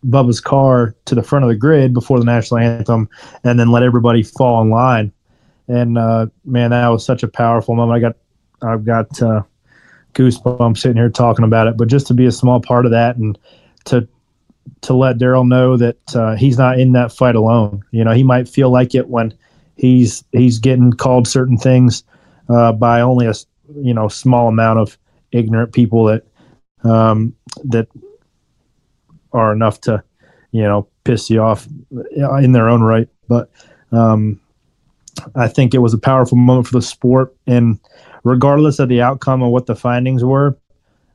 Bubba's 0.06 0.40
car 0.40 0.94
to 1.06 1.14
the 1.14 1.22
front 1.22 1.44
of 1.44 1.48
the 1.48 1.56
grid 1.56 1.92
before 1.92 2.18
the 2.18 2.24
national 2.24 2.58
anthem, 2.58 3.08
and 3.44 3.58
then 3.58 3.70
let 3.70 3.82
everybody 3.82 4.22
fall 4.22 4.62
in 4.62 4.70
line. 4.70 5.12
And 5.66 5.98
uh, 5.98 6.26
man, 6.44 6.70
that 6.70 6.88
was 6.88 7.04
such 7.04 7.22
a 7.22 7.28
powerful 7.28 7.74
moment. 7.74 7.96
I 7.96 8.00
got 8.00 8.16
I've 8.62 8.84
got 8.84 9.20
uh, 9.22 9.42
goosebumps 10.14 10.78
sitting 10.78 10.96
here 10.96 11.10
talking 11.10 11.44
about 11.44 11.66
it. 11.66 11.76
But 11.76 11.88
just 11.88 12.06
to 12.08 12.14
be 12.14 12.26
a 12.26 12.32
small 12.32 12.60
part 12.60 12.86
of 12.86 12.92
that 12.92 13.16
and 13.16 13.38
to 13.86 14.06
to 14.82 14.94
let 14.94 15.18
Darrell 15.18 15.44
know 15.44 15.76
that 15.76 16.16
uh, 16.16 16.36
he's 16.36 16.58
not 16.58 16.78
in 16.78 16.92
that 16.92 17.12
fight 17.12 17.34
alone. 17.34 17.82
You 17.90 18.04
know, 18.04 18.12
he 18.12 18.22
might 18.22 18.48
feel 18.48 18.70
like 18.70 18.94
it 18.94 19.08
when 19.08 19.34
he's 19.76 20.24
he's 20.32 20.58
getting 20.58 20.92
called 20.92 21.26
certain 21.26 21.56
things 21.56 22.02
uh, 22.48 22.72
by 22.72 23.00
only 23.00 23.26
a 23.26 23.34
you 23.76 23.94
know 23.94 24.08
small 24.08 24.48
amount 24.48 24.78
of 24.78 24.98
ignorant 25.32 25.72
people 25.72 26.04
that 26.04 26.24
um, 26.84 27.34
that 27.64 27.88
are 29.32 29.52
enough 29.52 29.80
to 29.82 30.02
you 30.52 30.62
know 30.62 30.88
piss 31.04 31.30
you 31.30 31.40
off 31.40 31.66
in 32.40 32.52
their 32.52 32.68
own 32.68 32.82
right. 32.82 33.08
But 33.28 33.50
um, 33.92 34.40
I 35.34 35.48
think 35.48 35.74
it 35.74 35.78
was 35.78 35.94
a 35.94 35.98
powerful 35.98 36.38
moment 36.38 36.66
for 36.66 36.74
the 36.74 36.82
sport 36.82 37.34
and 37.46 37.78
regardless 38.24 38.78
of 38.78 38.88
the 38.88 39.00
outcome 39.00 39.42
of 39.42 39.50
what 39.50 39.66
the 39.66 39.76
findings 39.76 40.24
were, 40.24 40.58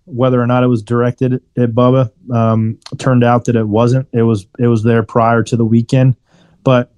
whether 0.05 0.41
or 0.41 0.47
not 0.47 0.63
it 0.63 0.67
was 0.67 0.81
directed 0.81 1.33
at 1.57 1.71
Bubba, 1.71 2.11
um, 2.33 2.77
turned 2.97 3.23
out 3.23 3.45
that 3.45 3.55
it 3.55 3.67
wasn't. 3.67 4.07
It 4.11 4.23
was 4.23 4.47
it 4.59 4.67
was 4.67 4.83
there 4.83 5.03
prior 5.03 5.43
to 5.43 5.55
the 5.55 5.65
weekend, 5.65 6.15
but 6.63 6.91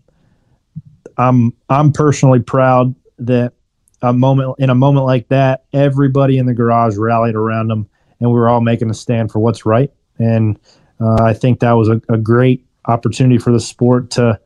I'm 1.17 1.53
I'm 1.69 1.91
personally 1.91 2.39
proud 2.39 2.95
that 3.19 3.53
a 4.01 4.13
moment 4.13 4.55
in 4.59 4.69
a 4.69 4.75
moment 4.75 5.05
like 5.05 5.27
that, 5.29 5.65
everybody 5.73 6.37
in 6.37 6.45
the 6.45 6.53
garage 6.53 6.97
rallied 6.97 7.35
around 7.35 7.71
him, 7.71 7.87
and 8.19 8.29
we 8.29 8.35
were 8.35 8.49
all 8.49 8.61
making 8.61 8.89
a 8.89 8.93
stand 8.93 9.31
for 9.31 9.39
what's 9.39 9.65
right. 9.65 9.91
And 10.19 10.59
uh, 10.99 11.23
I 11.23 11.33
think 11.33 11.59
that 11.59 11.73
was 11.73 11.89
a, 11.89 12.01
a 12.09 12.17
great 12.17 12.65
opportunity 12.87 13.37
for 13.37 13.51
the 13.51 13.59
sport 13.59 14.11
to 14.11 14.39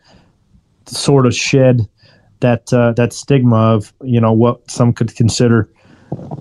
sort 0.85 1.25
of 1.25 1.35
shed 1.35 1.87
that 2.39 2.71
uh, 2.73 2.93
that 2.93 3.13
stigma 3.13 3.57
of 3.57 3.93
you 4.03 4.19
know 4.21 4.33
what 4.33 4.69
some 4.69 4.93
could 4.93 5.15
consider 5.15 5.69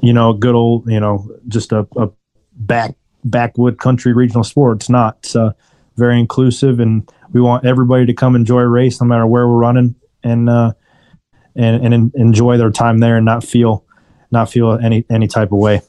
you 0.00 0.12
know 0.12 0.30
a 0.30 0.34
good 0.34 0.54
old 0.54 0.88
you 0.90 1.00
know 1.00 1.28
just 1.48 1.72
a, 1.72 1.86
a 1.96 2.08
back 2.52 2.94
backwood 3.24 3.78
country 3.78 4.12
regional 4.12 4.44
sport. 4.44 4.78
It's 4.78 4.88
not. 4.88 5.18
It's 5.18 5.36
uh, 5.36 5.52
very 5.96 6.18
inclusive, 6.18 6.80
and 6.80 7.10
we 7.32 7.40
want 7.40 7.66
everybody 7.66 8.06
to 8.06 8.14
come 8.14 8.36
enjoy 8.36 8.60
a 8.60 8.68
race 8.68 9.00
no 9.00 9.06
matter 9.06 9.26
where 9.26 9.48
we're 9.48 9.56
running, 9.56 9.94
and 10.22 10.48
uh, 10.48 10.72
and 11.58 11.94
and 11.94 12.14
enjoy 12.14 12.56
their 12.56 12.70
time 12.70 12.98
there, 12.98 13.16
and 13.16 13.24
not 13.24 13.44
feel 13.44 13.84
not 14.30 14.50
feel 14.50 14.72
any 14.72 15.04
any 15.10 15.26
type 15.26 15.52
of 15.52 15.58
way. 15.58 15.82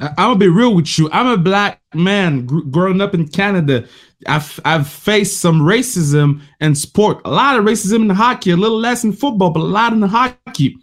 I'm 0.00 0.14
gonna 0.16 0.36
be 0.36 0.48
real 0.48 0.74
with 0.74 0.98
you. 0.98 1.10
I'm 1.12 1.26
a 1.26 1.36
black 1.36 1.80
man 1.94 2.46
gr- 2.46 2.62
growing 2.62 3.00
up 3.00 3.14
in 3.14 3.28
Canada. 3.28 3.86
I've 4.26 4.58
I've 4.64 4.88
faced 4.88 5.40
some 5.40 5.60
racism 5.60 6.40
in 6.60 6.74
sport, 6.74 7.20
a 7.24 7.30
lot 7.30 7.58
of 7.58 7.64
racism 7.64 8.02
in 8.02 8.10
hockey, 8.10 8.50
a 8.50 8.56
little 8.56 8.78
less 8.78 9.04
in 9.04 9.12
football, 9.12 9.50
but 9.50 9.60
a 9.60 9.64
lot 9.64 9.92
in 9.92 10.00
the 10.00 10.08
hockey. 10.08 10.76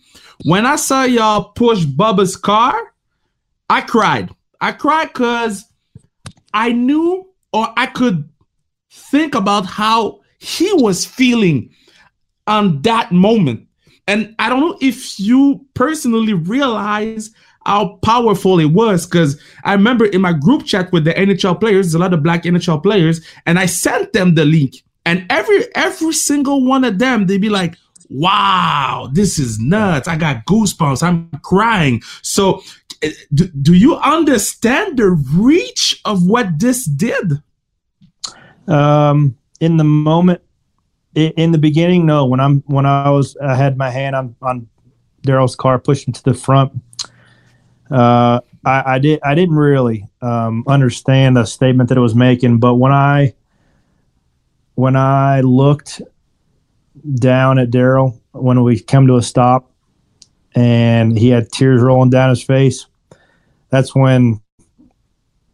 When 0.46 0.66
I 0.66 0.76
saw 0.76 1.04
y'all 1.04 1.46
push 1.46 1.84
Bubba's 1.84 2.36
car, 2.36 2.94
I 3.70 3.82
cried. 3.82 4.30
I 4.62 4.72
cried 4.72 5.08
because 5.08 5.66
I 6.54 6.72
knew 6.72 7.28
or 7.54 7.68
I 7.76 7.88
could 7.88 8.30
think 8.92 9.36
about 9.36 9.66
how 9.66 10.22
he 10.40 10.72
was 10.74 11.06
feeling 11.06 11.72
on 12.48 12.82
that 12.84 13.12
moment. 13.12 13.68
And 14.08 14.34
I 14.40 14.50
don't 14.50 14.62
know 14.62 14.78
if 14.82 15.20
you 15.20 15.66
personally 15.74 16.34
realize 16.34 17.32
how 17.66 18.00
powerful 18.02 18.60
it 18.60 18.72
was 18.72 19.06
because 19.06 19.40
I 19.66 19.74
remember 19.74 20.06
in 20.06 20.22
my 20.22 20.32
group 20.32 20.66
chat 20.66 20.92
with 20.94 21.04
the 21.04 21.14
NHL 21.14 21.60
players, 21.60 21.94
a 21.94 22.00
lot 22.00 22.14
of 22.14 22.24
black 22.24 22.44
NHL 22.44 22.82
players, 22.82 23.26
and 23.46 23.60
I 23.60 23.66
sent 23.66 24.14
them 24.14 24.36
the 24.36 24.46
link. 24.46 24.76
And 25.06 25.26
every 25.30 25.66
every 25.76 26.14
single 26.14 26.66
one 26.66 26.84
of 26.84 27.00
them, 27.00 27.28
they'd 27.28 27.42
be 27.42 27.50
like, 27.50 27.76
wow, 28.10 29.10
this 29.12 29.38
is 29.38 29.60
nuts. 29.60 30.08
I 30.08 30.16
got 30.16 30.46
goosebumps. 30.46 31.04
I'm 31.04 31.30
crying. 31.44 32.02
So 32.22 32.64
eh, 33.02 33.12
do, 33.34 33.48
do 33.48 33.74
you 33.74 33.96
understand 33.98 34.98
the 34.98 35.10
reach 35.34 36.02
of 36.06 36.26
what 36.26 36.60
this 36.60 36.86
did? 36.86 37.42
Um, 38.68 39.38
in 39.60 39.78
the 39.78 39.84
moment, 39.84 40.42
in 41.18 41.52
the 41.52 41.58
beginning, 41.58 42.06
no. 42.06 42.26
When 42.26 42.40
I'm 42.40 42.62
when 42.68 42.86
I 42.86 43.10
was 43.10 43.36
I 43.38 43.56
had 43.56 43.78
my 43.78 43.90
hand 43.90 44.16
on 44.16 44.36
on 44.42 44.68
Darrell's 45.22 45.56
car, 45.56 45.82
him 45.88 46.14
to 46.14 46.24
the 46.24 46.34
front. 46.34 46.74
Uh, 47.90 48.42
I, 48.66 48.96
I 48.96 49.00
did 49.00 49.20
I 49.24 49.36
didn't 49.36 49.56
really 49.56 50.08
um, 50.22 50.64
understand 50.68 51.38
the 51.38 51.46
statement 51.46 51.90
that 51.90 51.98
it 51.98 52.02
was 52.02 52.16
making, 52.16 52.60
but 52.60 52.76
when 52.76 52.92
I 52.92 53.34
when 54.76 54.96
I 54.96 55.42
looked 55.42 56.02
down 57.16 57.60
at 57.60 57.70
Daryl 57.70 58.20
when 58.32 58.64
we 58.64 58.80
come 58.80 59.08
to 59.08 59.18
a 59.18 59.22
stop, 59.22 59.72
and 60.56 61.18
he 61.18 61.30
had 61.30 61.52
tears 61.52 61.82
rolling 61.82 62.10
down 62.10 62.30
his 62.30 62.44
face, 62.44 62.88
that's 63.70 63.96
when 63.96 64.42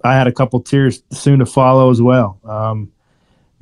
I 0.03 0.13
had 0.13 0.27
a 0.27 0.32
couple 0.32 0.62
tears 0.62 1.03
soon 1.12 1.39
to 1.39 1.46
follow 1.46 1.89
as 1.89 2.01
well. 2.01 2.39
Um, 2.46 2.92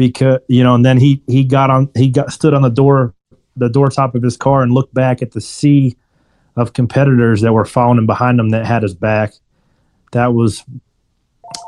because 0.02 0.40
you 0.48 0.64
know, 0.64 0.74
and 0.74 0.84
then 0.84 0.98
he 0.98 1.22
he 1.28 1.44
got 1.44 1.70
on 1.70 1.90
he 1.96 2.10
got 2.10 2.32
stood 2.32 2.56
on 2.56 2.64
the 2.64 2.70
door 2.70 3.14
the 3.56 3.70
door 3.70 3.88
top 3.90 4.16
of 4.16 4.24
his 4.24 4.36
car 4.36 4.64
and 4.64 4.72
looked 4.72 4.94
back 4.96 5.22
at 5.22 5.32
the 5.32 5.42
sea 5.42 5.96
of 6.56 6.74
competitors 6.74 7.42
that 7.42 7.54
were 7.54 7.66
following 7.66 8.00
him 8.00 8.08
behind 8.08 8.40
him 8.40 8.50
that 8.50 8.66
had 8.66 8.82
his 8.82 8.96
back. 8.96 9.34
That 10.12 10.34
was 10.34 10.64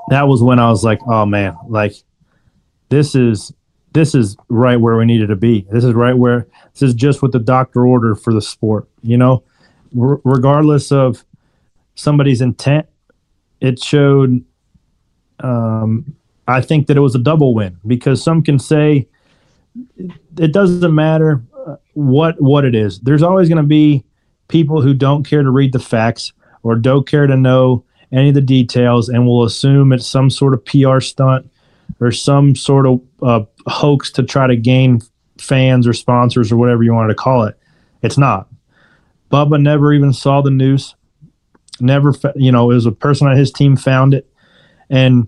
that 0.10 0.28
was 0.28 0.42
when 0.42 0.58
I 0.58 0.70
was 0.70 0.84
like, 0.84 1.00
oh 1.08 1.28
man, 1.28 1.56
like 1.68 1.94
this 2.90 3.14
is 3.14 3.54
this 3.94 4.16
is 4.16 4.36
right 4.50 4.82
where 4.82 4.98
we 4.98 5.06
needed 5.06 5.28
to 5.28 5.36
be. 5.36 5.68
This 5.72 5.84
is 5.84 5.94
right 5.94 6.18
where 6.18 6.48
this 6.74 6.82
is 6.82 6.96
just 6.96 7.22
what 7.22 7.34
the 7.34 7.40
doctor 7.40 7.86
ordered 7.86 8.16
for 8.16 8.34
the 8.34 8.42
sport. 8.42 8.90
You 9.04 9.18
know, 9.18 9.44
R- 10.00 10.22
regardless 10.24 10.92
of 10.92 11.24
somebody's 11.94 12.42
intent, 12.42 12.88
it 13.62 13.80
showed 13.80 14.44
um, 15.40 16.16
I 16.48 16.62
think 16.62 16.88
that 16.88 16.98
it 16.98 17.02
was 17.02 17.16
a 17.16 17.20
double 17.20 17.54
win 17.54 17.78
because 17.88 18.24
some 18.24 18.42
can 18.42 18.60
say 18.60 19.08
it 20.38 20.52
doesn't 20.52 20.94
matter 20.94 21.44
uh, 21.66 21.76
what 21.94 22.40
what 22.42 22.66
it 22.66 22.76
is. 22.76 23.00
There's 23.00 23.24
always 23.24 23.50
going 23.50 23.62
to 23.62 23.68
be 23.68 24.04
people 24.48 24.82
who 24.82 24.94
don't 24.94 25.24
care 25.24 25.44
to 25.44 25.50
read 25.50 25.72
the 25.72 25.80
facts 25.80 26.34
or 26.64 26.76
don't 26.76 27.08
care 27.08 27.28
to 27.28 27.38
know 27.38 27.84
any 28.12 28.30
of 28.30 28.36
the 28.36 28.42
details 28.42 29.10
and 29.10 29.26
will 29.26 29.44
assume 29.44 29.92
it's 29.92 30.08
some 30.08 30.30
sort 30.30 30.54
of 30.54 30.64
PR 30.66 31.00
stunt 31.00 31.50
or 32.00 32.12
some 32.12 32.56
sort 32.56 32.86
of 32.86 33.02
uh, 33.22 33.44
hoax 33.68 34.12
to 34.12 34.24
try 34.24 34.46
to 34.48 34.56
gain 34.56 35.02
fans 35.40 35.88
or 35.88 35.94
sponsors 35.94 36.52
or 36.52 36.58
whatever 36.58 36.84
you 36.84 36.94
wanted 36.94 37.10
to 37.10 37.16
call 37.16 37.44
it. 37.44 37.58
It's 38.02 38.18
not. 38.18 38.48
Bubba 39.32 39.60
never 39.62 39.94
even 39.94 40.14
saw 40.14 40.42
the 40.42 40.52
news. 40.52 40.96
Never, 41.80 42.14
you 42.36 42.52
know, 42.52 42.70
it 42.70 42.76
was 42.76 42.86
a 42.86 42.92
person 42.92 43.28
on 43.28 43.36
his 43.36 43.52
team 43.52 43.76
found 43.76 44.14
it, 44.14 44.30
and 44.92 45.28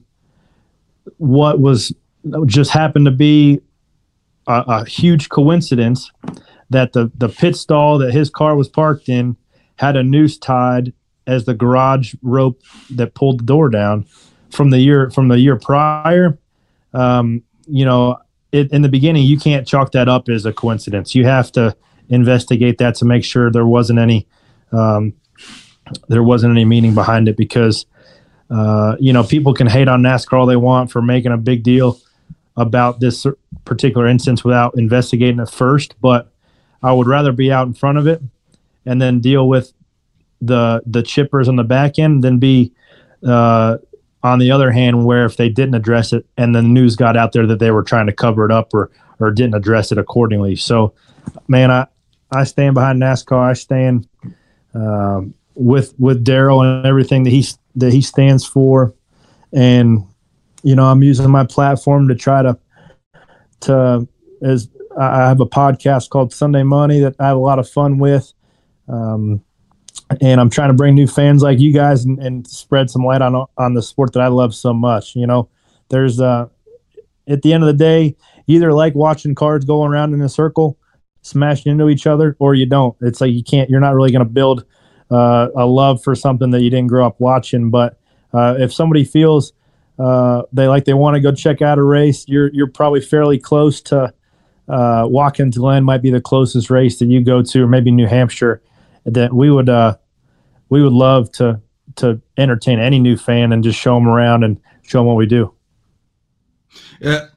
what 1.17 1.59
was 1.59 1.93
just 2.45 2.71
happened 2.71 3.05
to 3.05 3.11
be 3.11 3.61
a, 4.47 4.63
a, 4.67 4.85
huge 4.85 5.29
coincidence 5.29 6.11
that 6.69 6.93
the 6.93 7.11
the 7.15 7.29
pit 7.29 7.55
stall 7.55 7.97
that 7.99 8.11
his 8.11 8.29
car 8.29 8.55
was 8.55 8.67
parked 8.67 9.09
in 9.09 9.37
had 9.77 9.95
a 9.95 10.03
noose 10.03 10.37
tied 10.37 10.93
as 11.27 11.45
the 11.45 11.53
garage 11.53 12.13
rope 12.21 12.61
that 12.89 13.13
pulled 13.13 13.39
the 13.39 13.43
door 13.43 13.69
down 13.69 14.05
from 14.51 14.69
the 14.69 14.79
year 14.79 15.09
from 15.11 15.27
the 15.27 15.39
year 15.39 15.57
prior. 15.57 16.37
Um, 16.93 17.43
you 17.67 17.85
know, 17.85 18.17
it, 18.51 18.71
in 18.71 18.81
the 18.81 18.89
beginning, 18.89 19.25
you 19.25 19.37
can't 19.37 19.67
chalk 19.67 19.91
that 19.91 20.07
up 20.07 20.29
as 20.29 20.45
a 20.45 20.53
coincidence. 20.53 21.13
You 21.13 21.25
have 21.25 21.51
to 21.53 21.75
investigate 22.09 22.77
that 22.77 22.95
to 22.95 23.05
make 23.05 23.23
sure 23.23 23.51
there 23.51 23.65
wasn't 23.65 23.99
any 23.99 24.27
um, 24.71 25.13
there 26.07 26.23
wasn't 26.23 26.51
any 26.51 26.65
meaning 26.65 26.95
behind 26.95 27.27
it 27.27 27.37
because 27.37 27.85
uh, 28.49 28.95
you 28.99 29.11
know, 29.11 29.23
people 29.23 29.53
can 29.53 29.67
hate 29.67 29.87
on 29.87 30.01
NASCAR 30.01 30.39
all 30.39 30.45
they 30.45 30.55
want 30.55 30.91
for 30.91 31.01
making 31.01 31.31
a 31.31 31.37
big 31.37 31.63
deal 31.63 31.99
about 32.57 32.99
this 32.99 33.25
particular 33.65 34.07
instance 34.07 34.43
without 34.43 34.77
investigating 34.77 35.39
it 35.39 35.49
first, 35.49 35.99
but 35.99 36.31
I 36.83 36.93
would 36.93 37.07
rather 37.07 37.31
be 37.31 37.51
out 37.51 37.67
in 37.67 37.73
front 37.73 37.97
of 37.97 38.07
it 38.07 38.21
and 38.85 39.01
then 39.01 39.19
deal 39.19 39.47
with 39.47 39.73
the 40.41 40.81
the 40.85 41.01
chippers 41.01 41.47
on 41.47 41.55
the 41.55 41.63
back 41.63 41.97
end 41.97 42.23
than 42.23 42.37
be 42.37 42.71
uh, 43.25 43.77
on 44.21 44.39
the 44.39 44.51
other 44.51 44.71
hand 44.71 45.05
where 45.05 45.25
if 45.25 45.37
they 45.37 45.49
didn't 45.49 45.75
address 45.75 46.13
it 46.13 46.25
and 46.37 46.53
the 46.53 46.61
news 46.61 46.95
got 46.95 47.17
out 47.17 47.31
there 47.31 47.47
that 47.47 47.59
they 47.59 47.71
were 47.71 47.83
trying 47.83 48.05
to 48.05 48.13
cover 48.13 48.45
it 48.45 48.51
up 48.51 48.73
or 48.73 48.91
or 49.19 49.31
didn't 49.31 49.55
address 49.55 49.91
it 49.91 49.97
accordingly. 49.97 50.55
So, 50.55 50.93
man, 51.47 51.71
I 51.71 51.87
I 52.31 52.43
stand 52.43 52.75
behind 52.75 53.01
NASCAR. 53.01 53.49
I 53.49 53.53
stand 53.53 54.07
um, 54.73 55.33
with 55.55 55.93
with 55.97 56.23
Darrell 56.23 56.61
and 56.61 56.85
everything 56.85 57.23
that 57.23 57.31
he's 57.31 57.57
that 57.75 57.91
he 57.91 58.01
stands 58.01 58.45
for, 58.45 58.93
and 59.53 60.03
you 60.63 60.75
know 60.75 60.85
I'm 60.85 61.03
using 61.03 61.29
my 61.29 61.45
platform 61.45 62.07
to 62.07 62.15
try 62.15 62.41
to 62.43 62.57
to 63.61 64.07
as 64.41 64.69
I 64.97 65.27
have 65.27 65.41
a 65.41 65.45
podcast 65.45 66.09
called 66.09 66.33
Sunday 66.33 66.63
Money 66.63 66.99
that 66.99 67.15
I 67.19 67.27
have 67.27 67.37
a 67.37 67.41
lot 67.41 67.59
of 67.59 67.69
fun 67.69 67.97
with. 67.97 68.31
Um, 68.87 69.43
and 70.21 70.39
I'm 70.39 70.49
trying 70.49 70.69
to 70.69 70.75
bring 70.75 70.93
new 70.93 71.07
fans 71.07 71.41
like 71.41 71.59
you 71.59 71.73
guys 71.73 72.05
and, 72.05 72.19
and, 72.19 72.45
spread 72.45 72.91
some 72.91 73.03
light 73.03 73.23
on 73.23 73.47
on 73.57 73.73
the 73.73 73.81
sport 73.81 74.13
that 74.13 74.21
I 74.21 74.27
love 74.27 74.53
so 74.53 74.73
much. 74.73 75.15
You 75.15 75.25
know, 75.25 75.49
there's 75.89 76.19
uh, 76.19 76.47
at 77.27 77.41
the 77.41 77.53
end 77.53 77.63
of 77.63 77.67
the 77.67 77.73
day, 77.73 78.15
either 78.47 78.71
like 78.71 78.93
watching 78.93 79.35
cards 79.35 79.65
going 79.65 79.91
around 79.91 80.13
in 80.13 80.21
a 80.21 80.29
circle, 80.29 80.77
smashing 81.21 81.71
into 81.71 81.89
each 81.89 82.05
other, 82.05 82.35
or 82.39 82.53
you 82.53 82.65
don't. 82.65 82.95
It's 83.01 83.19
like 83.19 83.33
you 83.33 83.43
can't. 83.43 83.69
You're 83.69 83.79
not 83.79 83.95
really 83.95 84.11
going 84.11 84.25
to 84.25 84.31
build 84.31 84.65
uh, 85.11 85.49
a 85.55 85.65
love 85.65 86.03
for 86.03 86.15
something 86.15 86.51
that 86.51 86.61
you 86.61 86.69
didn't 86.69 86.87
grow 86.87 87.05
up 87.05 87.19
watching. 87.19 87.69
But 87.69 87.97
uh, 88.33 88.55
if 88.57 88.73
somebody 88.73 89.03
feels 89.03 89.53
uh, 89.97 90.43
they 90.51 90.67
like 90.67 90.85
they 90.85 90.93
want 90.93 91.15
to 91.15 91.21
go 91.21 91.31
check 91.31 91.61
out 91.61 91.77
a 91.77 91.83
race, 91.83 92.27
you're 92.27 92.51
you're 92.53 92.67
probably 92.67 93.01
fairly 93.01 93.39
close 93.39 93.81
to 93.81 94.13
uh, 94.67 95.05
Watkins 95.07 95.57
Glen 95.57 95.83
might 95.83 96.01
be 96.01 96.09
the 96.09 96.21
closest 96.21 96.69
race 96.69 96.99
that 96.99 97.05
you 97.05 97.21
go 97.21 97.41
to, 97.41 97.63
or 97.63 97.67
maybe 97.67 97.91
New 97.91 98.07
Hampshire. 98.07 98.61
That 99.05 99.33
we 99.33 99.51
would 99.51 99.69
uh, 99.69 99.97
we 100.69 100.81
would 100.81 100.93
love 100.93 101.31
to 101.33 101.61
to 101.97 102.21
entertain 102.37 102.79
any 102.79 102.99
new 102.99 103.15
fan 103.15 103.53
and 103.53 103.63
just 103.63 103.79
show 103.79 103.95
them 103.95 104.07
around 104.07 104.43
and 104.43 104.59
show 104.81 104.99
them 104.99 105.07
what 105.07 105.15
we 105.15 105.25
do. 105.25 105.53
Yeah, 106.99 107.27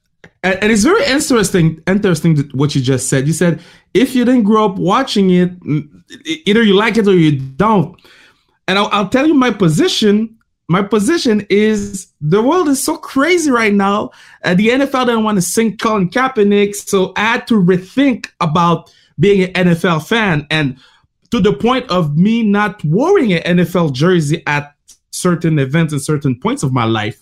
and, 0.53 0.63
and, 0.63 0.73
it's 0.73 0.85
very 0.85 1.05
interesting 1.07 1.83
interesting 1.87 2.37
what 2.53 2.75
you 2.75 2.81
just 2.81 3.09
said. 3.09 3.27
You 3.27 3.33
said 3.33 3.61
if 3.95 4.15
you 4.15 4.25
didn't 4.25 4.45
grow 4.45 4.67
up 4.67 4.77
watching 4.77 5.31
it 5.31 5.53
either 6.47 6.63
you 6.63 6.75
like 6.75 6.97
it 6.97 7.07
or 7.07 7.17
you 7.17 7.39
don't. 7.39 8.01
And 8.67 8.79
I'll, 8.79 8.89
I'll 8.93 9.09
tell 9.09 9.27
you 9.27 9.35
my 9.35 9.51
position 9.51 10.39
my 10.69 10.83
position 10.83 11.47
is 11.49 12.13
the 12.21 12.43
world 12.43 12.69
is 12.69 12.83
so 12.83 12.99
crazy 12.99 13.51
right 13.51 13.73
now. 13.73 14.11
Uh, 14.45 14.55
the 14.55 14.69
NFL 14.69 15.07
didn't 15.07 15.25
want 15.25 15.37
to 15.37 15.43
sink 15.43 15.81
Colin 15.81 16.11
Kaepernick, 16.11 16.75
so 16.75 17.15
I 17.17 17.21
had 17.21 17.47
to 17.47 17.55
rethink 17.55 18.29
about 18.41 18.93
being 19.19 19.51
an 19.55 19.69
NFL 19.69 20.07
fan, 20.07 20.47
and 20.51 20.79
to 21.31 21.41
the 21.41 21.53
point 21.53 21.91
of 21.91 22.17
me 22.17 22.43
not 22.43 22.83
wearing 22.85 23.33
an 23.33 23.59
NFL 23.59 23.93
jersey 23.93 24.43
at 24.47 24.75
certain 25.11 25.59
events 25.59 25.93
and 25.93 26.03
certain 26.03 26.39
points 26.39 26.63
of 26.63 26.73
my 26.73 26.85
life. 26.85 27.21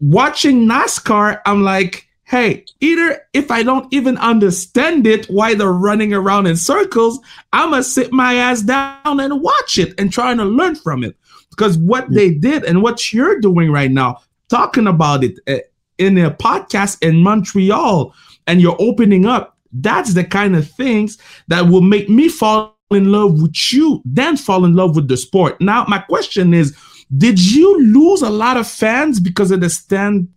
Watching 0.00 0.66
NASCAR, 0.66 1.40
I'm 1.46 1.62
like, 1.62 2.06
hey, 2.30 2.64
either 2.80 3.26
if 3.32 3.50
I 3.50 3.64
don't 3.64 3.92
even 3.92 4.16
understand 4.18 5.04
it, 5.04 5.26
why 5.26 5.56
they're 5.56 5.72
running 5.72 6.14
around 6.14 6.46
in 6.46 6.54
circles, 6.54 7.18
I'm 7.52 7.70
gonna 7.70 7.82
sit 7.82 8.12
my 8.12 8.34
ass 8.34 8.62
down 8.62 9.18
and 9.18 9.42
watch 9.42 9.78
it 9.78 9.98
and 9.98 10.12
trying 10.12 10.36
to 10.36 10.44
learn 10.44 10.76
from 10.76 11.02
it. 11.02 11.16
Because 11.50 11.76
what 11.76 12.06
yeah. 12.08 12.14
they 12.14 12.30
did 12.30 12.64
and 12.64 12.82
what 12.82 13.12
you're 13.12 13.40
doing 13.40 13.72
right 13.72 13.90
now, 13.90 14.18
talking 14.48 14.86
about 14.86 15.24
it 15.24 15.40
uh, 15.48 15.56
in 15.98 16.18
a 16.18 16.30
podcast 16.30 17.02
in 17.02 17.16
Montreal, 17.16 18.14
and 18.46 18.60
you're 18.60 18.76
opening 18.78 19.26
up, 19.26 19.58
that's 19.72 20.14
the 20.14 20.22
kind 20.22 20.54
of 20.54 20.70
things 20.70 21.18
that 21.48 21.66
will 21.66 21.80
make 21.80 22.08
me 22.08 22.28
fall 22.28 22.76
in 22.92 23.10
love 23.10 23.42
with 23.42 23.72
you, 23.72 24.02
then 24.04 24.36
fall 24.36 24.64
in 24.64 24.76
love 24.76 24.94
with 24.94 25.08
the 25.08 25.16
sport. 25.16 25.60
Now, 25.60 25.84
my 25.88 25.98
question 25.98 26.54
is, 26.54 26.76
did 27.18 27.40
you 27.40 27.82
lose 27.86 28.22
a 28.22 28.30
lot 28.30 28.56
of 28.56 28.68
fans 28.68 29.18
because 29.18 29.50
of 29.50 29.60
the 29.60 29.68
stand 29.68 30.28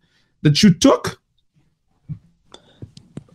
that 0.42 0.64
you 0.64 0.74
took? 0.74 1.20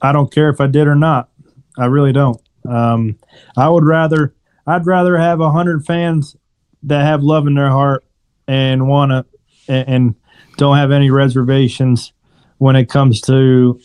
I 0.01 0.13
don't 0.13 0.33
care 0.33 0.49
if 0.49 0.61
I 0.61 0.67
did 0.67 0.87
or 0.87 0.95
not. 0.95 1.29
I 1.77 1.87
really 1.87 2.13
don't. 2.13 2.41
Um, 2.69 3.19
I 3.57 3.69
would 3.69 3.85
rather 3.85 4.35
I'd 4.67 4.87
rather 4.87 5.17
have 5.17 5.41
a 5.41 5.51
hundred 5.51 5.87
fans 5.87 6.37
that 6.85 7.03
have 7.03 7.23
love 7.23 7.47
in 7.47 7.55
their 7.55 7.71
heart 7.71 8.05
and 8.47 8.89
want 8.89 9.11
to 9.11 9.25
and 9.69 10.15
don't 10.57 10.77
have 10.77 10.91
any 10.91 11.11
reservations 11.11 12.13
when 12.59 12.77
it 12.77 12.89
comes 12.89 13.21
to 13.23 13.81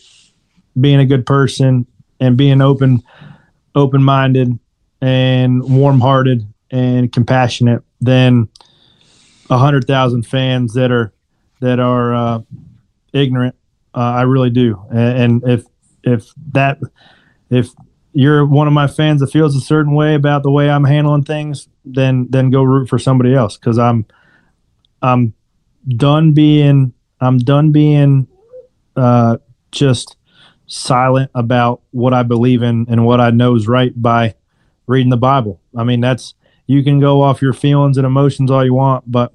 being 0.78 0.98
a 0.98 1.06
good 1.06 1.24
person 1.24 1.86
and 2.20 2.36
being 2.36 2.60
open 2.60 3.02
open 3.74 4.02
minded 4.02 4.58
and 5.00 5.62
warm 5.62 6.00
hearted 6.00 6.46
and 6.70 7.12
compassionate 7.12 7.82
than 8.00 8.48
a 9.50 9.58
hundred 9.58 9.86
thousand 9.86 10.24
fans 10.26 10.74
that 10.74 10.90
are 10.90 11.12
that 11.60 11.80
are 11.80 12.14
uh, 12.14 12.40
ignorant. 13.12 13.54
Uh, 13.94 14.00
I 14.00 14.22
really 14.22 14.50
do, 14.50 14.84
and, 14.90 15.42
and 15.42 15.48
if 15.48 15.64
if 16.04 16.32
that 16.52 16.78
if 17.50 17.70
you're 18.12 18.46
one 18.46 18.66
of 18.66 18.72
my 18.72 18.86
fans 18.86 19.20
that 19.20 19.32
feels 19.32 19.56
a 19.56 19.60
certain 19.60 19.94
way 19.94 20.14
about 20.14 20.42
the 20.42 20.50
way 20.50 20.70
I'm 20.70 20.84
handling 20.84 21.24
things, 21.24 21.68
then 21.84 22.26
then 22.30 22.50
go 22.50 22.62
root 22.62 22.88
for 22.88 22.98
somebody 22.98 23.34
else 23.34 23.56
because 23.56 23.78
I'm 23.78 24.06
I'm 25.02 25.34
done 25.88 26.32
being 26.32 26.92
I'm 27.20 27.38
done 27.38 27.72
being 27.72 28.28
uh, 28.96 29.38
just 29.70 30.16
silent 30.66 31.30
about 31.34 31.82
what 31.90 32.14
I 32.14 32.22
believe 32.22 32.62
in 32.62 32.86
and 32.88 33.04
what 33.04 33.20
I 33.20 33.30
know 33.30 33.54
is 33.54 33.68
right 33.68 33.92
by 34.00 34.34
reading 34.86 35.10
the 35.10 35.16
Bible. 35.16 35.60
I 35.76 35.84
mean, 35.84 36.00
that's 36.00 36.34
you 36.66 36.82
can 36.82 37.00
go 37.00 37.22
off 37.22 37.42
your 37.42 37.52
feelings 37.52 37.98
and 37.98 38.06
emotions 38.06 38.50
all 38.50 38.64
you 38.64 38.74
want, 38.74 39.10
but 39.10 39.32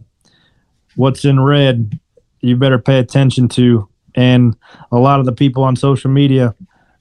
what's 0.96 1.26
in 1.26 1.40
red, 1.40 2.00
you 2.42 2.56
better 2.56 2.80
pay 2.80 3.00
attention 3.00 3.48
to. 3.50 3.89
And 4.20 4.54
a 4.92 5.00
lot 5.00 5.22
of 5.22 5.26
the 5.26 5.32
people 5.32 5.64
on 5.64 5.78
social 5.78 6.12
media 6.12 6.54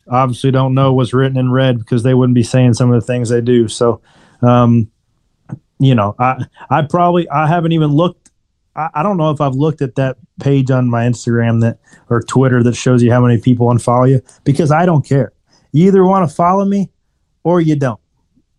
obviously 0.09 0.53
don't 0.53 0.73
know 0.73 0.93
what's 0.93 1.13
written 1.13 1.37
in 1.37 1.51
red 1.51 1.81
because 1.81 2.05
they 2.05 2.15
wouldn't 2.15 2.37
be 2.37 2.45
saying 2.45 2.75
some 2.75 2.93
of 2.93 3.01
the 3.01 3.05
things 3.05 3.29
they 3.29 3.41
do. 3.41 3.67
So, 3.67 4.01
um, 4.41 4.89
you 5.81 5.97
know, 5.97 6.15
I 6.21 6.45
I 6.71 6.83
probably 6.83 7.29
I 7.29 7.49
haven't 7.49 7.73
even 7.73 7.91
looked. 7.91 8.31
I, 8.77 8.89
I 8.95 9.03
don't 9.03 9.17
know 9.17 9.33
if 9.33 9.41
I've 9.41 9.57
looked 9.57 9.83
at 9.83 9.97
that 9.97 10.17
page 10.39 10.71
on 10.71 10.89
my 10.89 11.07
Instagram 11.07 11.61
that 11.63 11.81
or 12.09 12.23
Twitter 12.23 12.63
that 12.63 12.77
shows 12.77 13.03
you 13.03 13.11
how 13.11 13.21
many 13.21 13.41
people 13.41 13.67
unfollow 13.67 14.09
you 14.09 14.23
because 14.45 14.71
I 14.71 14.87
don't 14.87 15.05
care. 15.05 15.33
You 15.73 15.89
either 15.89 16.05
want 16.05 16.29
to 16.29 16.33
follow 16.33 16.65
me 16.65 16.89
or 17.43 17.61
you 17.61 17.75
don't. 17.75 18.01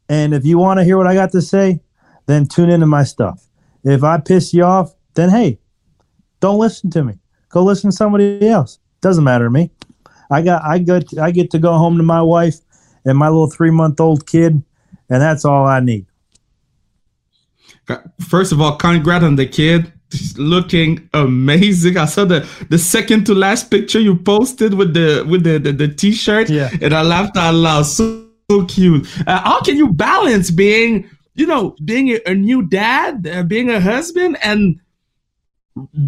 And 0.09 0.33
if 0.33 0.45
you 0.45 0.57
want 0.57 0.81
to 0.81 0.83
hear 0.83 0.97
what 0.97 1.07
I 1.07 1.13
got 1.13 1.31
to 1.31 1.41
say, 1.41 1.79
then 2.25 2.45
tune 2.45 2.69
into 2.69 2.87
my 2.87 3.05
stuff. 3.05 3.41
If 3.85 4.03
I 4.03 4.17
piss 4.19 4.53
you 4.53 4.65
off, 4.65 4.93
then 5.13 5.29
hey, 5.29 5.59
don't 6.41 6.59
listen 6.59 6.89
to 6.91 7.05
me. 7.05 7.19
Go 7.49 7.63
listen 7.63 7.89
to 7.91 7.95
somebody 7.95 8.47
else. 8.47 8.79
Doesn't 9.01 9.23
matter 9.23 9.45
to 9.45 9.49
me. 9.49 9.71
I 10.31 10.41
got 10.41 10.63
I 10.63 10.77
get 10.77 11.17
I 11.17 11.31
get 11.31 11.51
to 11.51 11.59
go 11.59 11.73
home 11.73 11.97
to 11.97 12.03
my 12.03 12.21
wife 12.21 12.55
and 13.05 13.17
my 13.17 13.27
little 13.27 13.49
three 13.49 13.71
month 13.71 13.99
old 13.99 14.27
kid, 14.27 14.61
and 15.09 15.21
that's 15.21 15.45
all 15.45 15.65
I 15.65 15.79
need. 15.79 16.05
First 18.27 18.51
of 18.51 18.61
all, 18.61 18.75
congrats 18.75 19.23
on 19.23 19.35
the 19.35 19.47
kid. 19.47 19.91
He's 20.11 20.37
looking 20.37 21.09
amazing. 21.13 21.97
I 21.97 22.05
saw 22.05 22.25
the 22.25 22.47
the 22.69 22.77
second 22.77 23.25
to 23.25 23.33
last 23.33 23.71
picture 23.71 23.99
you 23.99 24.15
posted 24.15 24.73
with 24.73 24.93
the 24.93 25.25
with 25.27 25.43
the 25.43 25.57
the, 25.57 25.71
the 25.71 25.87
t-shirt, 25.87 26.49
yeah. 26.49 26.69
and 26.81 26.93
I 26.93 27.01
laughed 27.01 27.37
out 27.37 27.55
loud. 27.55 27.83
So, 27.83 28.27
so 28.49 28.65
cute. 28.65 29.07
Uh, 29.27 29.41
how 29.41 29.61
can 29.61 29.77
you 29.77 29.93
balance 29.93 30.49
being, 30.49 31.09
you 31.35 31.45
know, 31.45 31.75
being 31.85 32.09
a, 32.09 32.19
a 32.25 32.33
new 32.33 32.63
dad, 32.63 33.27
uh, 33.27 33.43
being 33.43 33.69
a 33.69 33.79
husband, 33.79 34.37
and 34.43 34.79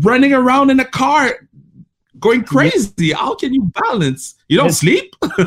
running 0.01 0.33
around 0.33 0.69
in 0.69 0.79
a 0.79 0.85
car 0.85 1.47
going 2.19 2.43
crazy? 2.43 3.11
How 3.11 3.35
can 3.35 3.53
you 3.53 3.71
balance? 3.83 4.35
You 4.47 4.57
don't 4.57 4.67
it's, 4.67 4.77
sleep? 4.77 5.13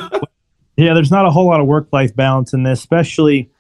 yeah, 0.76 0.94
there's 0.94 1.10
not 1.10 1.26
a 1.26 1.30
whole 1.30 1.46
lot 1.46 1.60
of 1.60 1.66
work 1.66 1.88
life 1.92 2.14
balance 2.14 2.52
in 2.52 2.62
this, 2.62 2.80
especially 2.80 3.50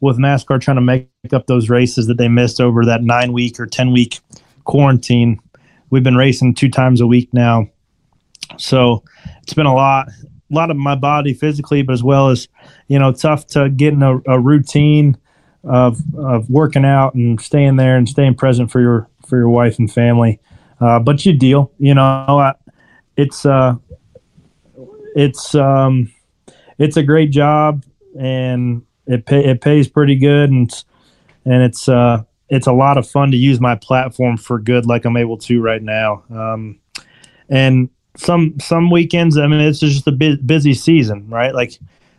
with 0.00 0.18
NASCAR 0.18 0.60
trying 0.60 0.76
to 0.76 0.80
make 0.82 1.08
up 1.32 1.46
those 1.46 1.70
races 1.70 2.06
that 2.06 2.18
they 2.18 2.28
missed 2.28 2.60
over 2.60 2.84
that 2.84 3.02
nine 3.02 3.32
week 3.32 3.58
or 3.58 3.66
10 3.66 3.92
week 3.92 4.20
quarantine. 4.64 5.40
We've 5.90 6.02
been 6.02 6.16
racing 6.16 6.54
two 6.54 6.68
times 6.68 7.00
a 7.00 7.06
week 7.06 7.32
now. 7.32 7.68
So 8.58 9.02
it's 9.42 9.54
been 9.54 9.66
a 9.66 9.74
lot, 9.74 10.08
a 10.08 10.54
lot 10.54 10.70
of 10.70 10.76
my 10.76 10.94
body 10.94 11.32
physically, 11.34 11.82
but 11.82 11.92
as 11.92 12.02
well 12.02 12.28
as, 12.28 12.48
you 12.88 12.98
know, 12.98 13.12
tough 13.12 13.46
to 13.48 13.70
get 13.70 13.92
in 13.94 14.02
a, 14.02 14.18
a 14.26 14.38
routine 14.38 15.16
of, 15.64 16.00
of 16.16 16.48
working 16.50 16.84
out 16.84 17.14
and 17.14 17.40
staying 17.40 17.76
there 17.76 17.96
and 17.96 18.08
staying 18.08 18.34
present 18.34 18.70
for 18.70 18.80
your, 18.80 19.08
for 19.26 19.36
your 19.36 19.48
wife 19.48 19.78
and 19.78 19.92
family. 19.92 20.40
Uh, 20.80 20.98
but 20.98 21.24
you 21.24 21.32
deal, 21.32 21.72
you 21.78 21.94
know, 21.94 22.52
it's, 23.16 23.46
uh, 23.46 23.74
it's, 25.14 25.54
um, 25.54 26.12
it's 26.78 26.96
a 26.96 27.02
great 27.02 27.30
job 27.30 27.84
and 28.18 28.82
it 29.06 29.26
pay, 29.26 29.44
it 29.44 29.60
pays 29.60 29.88
pretty 29.88 30.16
good 30.16 30.50
and 30.50 30.84
and 31.46 31.62
it's 31.62 31.88
uh 31.88 32.22
it's 32.48 32.66
a 32.66 32.72
lot 32.72 32.98
of 32.98 33.08
fun 33.08 33.30
to 33.30 33.36
use 33.36 33.60
my 33.60 33.74
platform 33.74 34.36
for 34.36 34.58
good 34.58 34.86
like 34.86 35.04
I'm 35.04 35.16
able 35.16 35.38
to 35.38 35.60
right 35.60 35.82
now. 35.82 36.22
Um, 36.30 36.78
and 37.48 37.90
some 38.16 38.54
some 38.60 38.90
weekends, 38.90 39.36
I 39.36 39.46
mean, 39.46 39.60
it's 39.60 39.80
just 39.80 40.06
a 40.06 40.12
bu- 40.12 40.38
busy 40.38 40.74
season, 40.74 41.28
right? 41.28 41.54
Like 41.54 41.78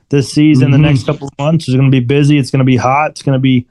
this 0.09 0.31
season, 0.31 0.71
mm-hmm. 0.71 0.81
the 0.81 0.87
next 0.87 1.05
couple 1.05 1.27
of 1.27 1.37
months 1.39 1.67
is 1.67 1.75
going 1.75 1.89
to 1.89 1.95
be 1.95 2.03
busy. 2.03 2.37
It's 2.37 2.51
going 2.51 2.59
to 2.59 2.65
be 2.65 2.75
hot. 2.75 3.11
It's 3.11 3.23
going 3.23 3.37
to 3.37 3.39
be 3.39 3.67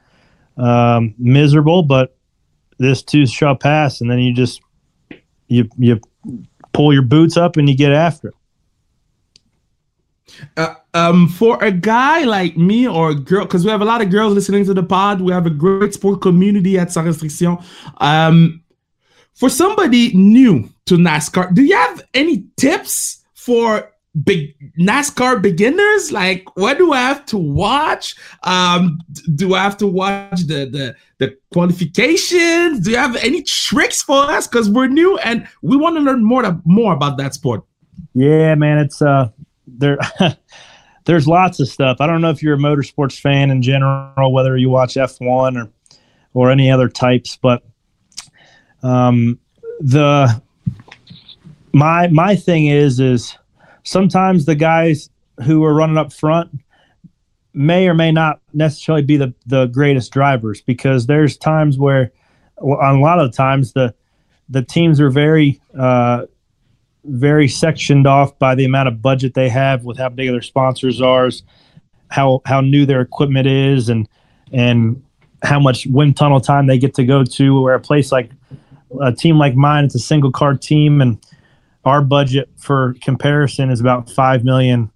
um, 0.56 1.14
miserable, 1.18 1.82
but 1.82 2.15
this 2.78 3.02
too 3.02 3.26
shall 3.26 3.56
pass. 3.56 4.00
And 4.00 4.10
then 4.10 4.18
you 4.18 4.32
just 4.32 4.60
you 5.48 5.68
you 5.78 6.00
pull 6.72 6.92
your 6.92 7.02
boots 7.02 7.36
up 7.36 7.56
and 7.56 7.68
you 7.68 7.76
get 7.76 7.92
after 7.92 8.28
it. 8.28 8.34
Uh, 10.56 10.74
um, 10.92 11.28
for 11.28 11.62
a 11.62 11.70
guy 11.70 12.24
like 12.24 12.56
me 12.56 12.86
or 12.86 13.10
a 13.10 13.14
girl, 13.14 13.44
because 13.44 13.64
we 13.64 13.70
have 13.70 13.80
a 13.80 13.84
lot 13.84 14.02
of 14.02 14.10
girls 14.10 14.34
listening 14.34 14.64
to 14.64 14.74
the 14.74 14.82
pod, 14.82 15.20
we 15.20 15.32
have 15.32 15.46
a 15.46 15.50
great 15.50 15.94
sport 15.94 16.20
community 16.20 16.78
at 16.78 16.92
Sans 16.92 17.06
Restriction. 17.06 17.58
Um, 17.98 18.62
for 19.34 19.48
somebody 19.48 20.14
new 20.14 20.68
to 20.86 20.96
NASCAR, 20.96 21.54
do 21.54 21.62
you 21.62 21.76
have 21.76 22.02
any 22.12 22.44
tips 22.56 23.24
for 23.34 23.92
big 24.24 24.54
NASCAR 24.78 25.40
beginners? 25.40 26.12
Like, 26.12 26.44
what 26.56 26.78
do 26.78 26.92
I 26.92 27.00
have 27.00 27.26
to 27.26 27.38
watch? 27.38 28.14
Um, 28.42 29.00
do 29.34 29.54
I 29.54 29.62
have 29.62 29.76
to 29.78 29.86
watch 29.86 30.42
the 30.46 30.66
the 30.66 30.96
the 31.18 31.36
qualifications? 31.52 32.80
Do 32.80 32.90
you 32.90 32.96
have 32.96 33.16
any 33.16 33.42
tricks 33.42 34.02
for 34.02 34.24
us? 34.24 34.46
Because 34.46 34.70
we're 34.70 34.88
new 34.88 35.18
and 35.18 35.46
we 35.62 35.76
want 35.76 35.96
to 35.96 36.02
learn 36.02 36.24
more 36.24 36.42
to, 36.42 36.60
more 36.64 36.92
about 36.92 37.18
that 37.18 37.34
sport. 37.34 37.64
Yeah, 38.14 38.54
man, 38.54 38.78
it's 38.78 39.02
uh 39.02 39.30
there 39.66 39.98
there's 41.04 41.26
lots 41.26 41.60
of 41.60 41.68
stuff. 41.68 41.98
I 42.00 42.06
don't 42.06 42.20
know 42.20 42.30
if 42.30 42.42
you're 42.42 42.54
a 42.54 42.58
motorsports 42.58 43.20
fan 43.20 43.50
in 43.50 43.62
general, 43.62 44.32
whether 44.32 44.56
you 44.56 44.70
watch 44.70 44.94
F1 44.94 45.56
or 45.56 45.70
or 46.34 46.50
any 46.50 46.70
other 46.70 46.88
types, 46.88 47.38
but 47.40 47.62
um, 48.82 49.38
the 49.80 50.42
my 51.72 52.08
my 52.08 52.36
thing 52.36 52.66
is 52.66 53.00
is 53.00 53.36
sometimes 53.86 54.44
the 54.44 54.54
guys 54.54 55.08
who 55.44 55.64
are 55.64 55.74
running 55.74 55.96
up 55.96 56.12
front 56.12 56.50
may 57.54 57.88
or 57.88 57.94
may 57.94 58.12
not 58.12 58.40
necessarily 58.52 59.02
be 59.02 59.16
the 59.16 59.32
the 59.46 59.66
greatest 59.66 60.12
drivers 60.12 60.60
because 60.60 61.06
there's 61.06 61.36
times 61.36 61.78
where 61.78 62.12
on 62.58 62.96
a 62.96 63.00
lot 63.00 63.18
of 63.18 63.32
times 63.32 63.72
the 63.72 63.94
the 64.48 64.62
teams 64.62 65.00
are 65.00 65.10
very 65.10 65.60
uh, 65.78 66.26
very 67.04 67.48
sectioned 67.48 68.06
off 68.06 68.36
by 68.38 68.54
the 68.54 68.64
amount 68.64 68.88
of 68.88 69.00
budget 69.00 69.34
they 69.34 69.48
have 69.48 69.84
with 69.84 69.98
how 69.98 70.08
big 70.08 70.30
their 70.30 70.42
sponsors 70.42 71.00
are, 71.00 71.30
how 72.10 72.42
how 72.44 72.60
new 72.60 72.86
their 72.86 73.00
equipment 73.00 73.46
is, 73.46 73.88
and 73.88 74.08
and 74.52 75.02
how 75.42 75.60
much 75.60 75.86
wind 75.86 76.16
tunnel 76.16 76.40
time 76.40 76.66
they 76.66 76.78
get 76.78 76.94
to 76.94 77.04
go 77.04 77.24
to. 77.24 77.60
Where 77.60 77.74
a 77.74 77.80
place 77.80 78.12
like 78.12 78.30
a 79.00 79.12
team 79.12 79.38
like 79.38 79.54
mine, 79.54 79.84
it's 79.84 79.94
a 79.94 80.00
single 80.00 80.32
car 80.32 80.54
team, 80.54 81.00
and 81.00 81.18
our 81.86 82.02
budget 82.02 82.50
for 82.58 82.94
comparison 83.00 83.70
is 83.70 83.80
about 83.80 84.10
five 84.10 84.44
million. 84.44 84.90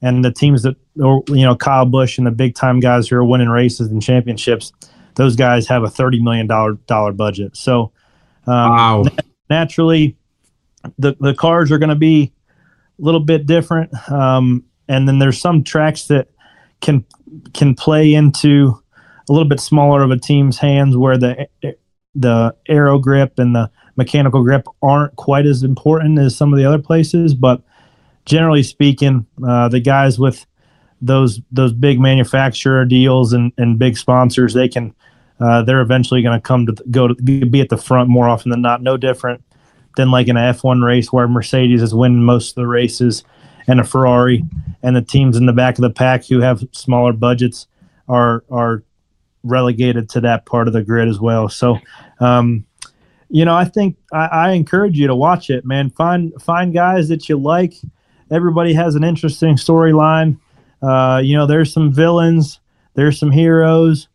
And 0.00 0.24
the 0.24 0.30
teams 0.30 0.62
that, 0.62 0.76
or 1.02 1.24
you 1.28 1.42
know, 1.42 1.56
Kyle 1.56 1.84
Busch 1.84 2.16
and 2.16 2.26
the 2.26 2.30
big 2.30 2.54
time 2.54 2.80
guys 2.80 3.08
who 3.08 3.16
are 3.16 3.24
winning 3.24 3.48
races 3.48 3.90
and 3.90 4.00
championships, 4.00 4.72
those 5.16 5.34
guys 5.34 5.66
have 5.66 5.82
a 5.82 5.90
thirty 5.90 6.22
million 6.22 6.46
dollar 6.46 6.74
dollar 6.86 7.12
budget. 7.12 7.56
So, 7.56 7.92
um, 8.46 8.70
wow. 8.70 9.04
naturally, 9.50 10.16
the 10.98 11.16
the 11.18 11.34
cars 11.34 11.72
are 11.72 11.78
going 11.78 11.90
to 11.90 11.96
be 11.96 12.32
a 12.98 13.02
little 13.02 13.20
bit 13.20 13.46
different, 13.46 13.92
um, 14.10 14.64
and 14.88 15.08
then 15.08 15.18
there's 15.18 15.40
some 15.40 15.64
tracks 15.64 16.06
that 16.06 16.28
can 16.80 17.04
can 17.54 17.74
play 17.74 18.14
into 18.14 18.80
a 19.28 19.32
little 19.32 19.48
bit 19.48 19.60
smaller 19.60 20.02
of 20.02 20.10
a 20.10 20.18
team's 20.18 20.58
hands 20.58 20.96
where 20.96 21.18
the 21.18 21.48
the 22.14 22.54
aero 22.68 22.98
grip 22.98 23.38
and 23.38 23.56
the 23.56 23.70
mechanical 23.96 24.42
grip 24.42 24.66
aren't 24.82 25.16
quite 25.16 25.46
as 25.46 25.62
important 25.62 26.18
as 26.18 26.36
some 26.36 26.52
of 26.52 26.58
the 26.58 26.64
other 26.64 26.78
places. 26.78 27.34
But 27.34 27.62
generally 28.24 28.62
speaking, 28.62 29.26
uh, 29.46 29.68
the 29.68 29.80
guys 29.80 30.18
with 30.18 30.46
those 31.00 31.40
those 31.50 31.72
big 31.72 32.00
manufacturer 32.00 32.84
deals 32.84 33.32
and, 33.32 33.52
and 33.58 33.78
big 33.78 33.96
sponsors, 33.96 34.54
they 34.54 34.68
can 34.68 34.94
uh, 35.40 35.62
they're 35.62 35.82
eventually 35.82 36.22
going 36.22 36.38
to 36.38 36.42
come 36.42 36.66
to 36.66 36.72
go 36.90 37.08
to 37.08 37.14
be 37.14 37.60
at 37.60 37.68
the 37.68 37.76
front 37.76 38.08
more 38.08 38.28
often 38.28 38.50
than 38.50 38.62
not. 38.62 38.82
No 38.82 38.96
different 38.96 39.42
than 39.96 40.10
like 40.10 40.28
an 40.28 40.36
F1 40.36 40.84
race 40.84 41.12
where 41.12 41.26
Mercedes 41.26 41.82
is 41.82 41.94
winning 41.94 42.22
most 42.22 42.50
of 42.50 42.54
the 42.56 42.66
races 42.66 43.24
and 43.66 43.80
a 43.80 43.84
Ferrari 43.84 44.44
and 44.82 44.94
the 44.94 45.02
teams 45.02 45.36
in 45.36 45.46
the 45.46 45.52
back 45.52 45.76
of 45.76 45.82
the 45.82 45.90
pack 45.90 46.26
who 46.26 46.40
have 46.40 46.62
smaller 46.72 47.12
budgets 47.12 47.66
are 48.08 48.44
are 48.50 48.82
relegated 49.42 50.08
to 50.10 50.20
that 50.20 50.44
part 50.44 50.66
of 50.66 50.74
the 50.74 50.82
grid 50.82 51.08
as 51.08 51.20
well. 51.20 51.48
So 51.48 51.78
um, 52.20 52.66
you 53.28 53.44
know, 53.44 53.54
I 53.54 53.64
think 53.64 53.96
I, 54.12 54.26
I 54.26 54.50
encourage 54.52 54.98
you 54.98 55.06
to 55.06 55.14
watch 55.14 55.50
it, 55.50 55.64
man. 55.64 55.90
Find 55.90 56.32
find 56.40 56.72
guys 56.72 57.08
that 57.08 57.28
you 57.28 57.36
like. 57.36 57.74
Everybody 58.30 58.72
has 58.74 58.94
an 58.94 59.04
interesting 59.04 59.56
storyline. 59.56 60.38
Uh, 60.82 61.20
you 61.22 61.36
know, 61.36 61.46
there's 61.46 61.72
some 61.72 61.92
villains, 61.92 62.60
there's 62.94 63.18
some 63.18 63.30
heroes. 63.30 64.08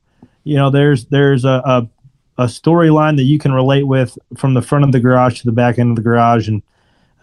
You 0.44 0.56
know, 0.56 0.70
there's 0.70 1.06
there's 1.06 1.46
a, 1.46 1.62
a, 1.66 1.90
a 2.38 2.46
storyline 2.46 3.16
that 3.18 3.24
you 3.24 3.38
can 3.38 3.52
relate 3.52 3.84
with 3.84 4.18
from 4.38 4.54
the 4.54 4.62
front 4.62 4.86
of 4.86 4.92
the 4.92 5.00
garage 5.00 5.40
to 5.42 5.46
the 5.46 5.52
back 5.52 5.78
end 5.80 5.92
of 5.92 5.96
the 5.96 6.02
garage, 6.02 6.48
and 6.48 6.62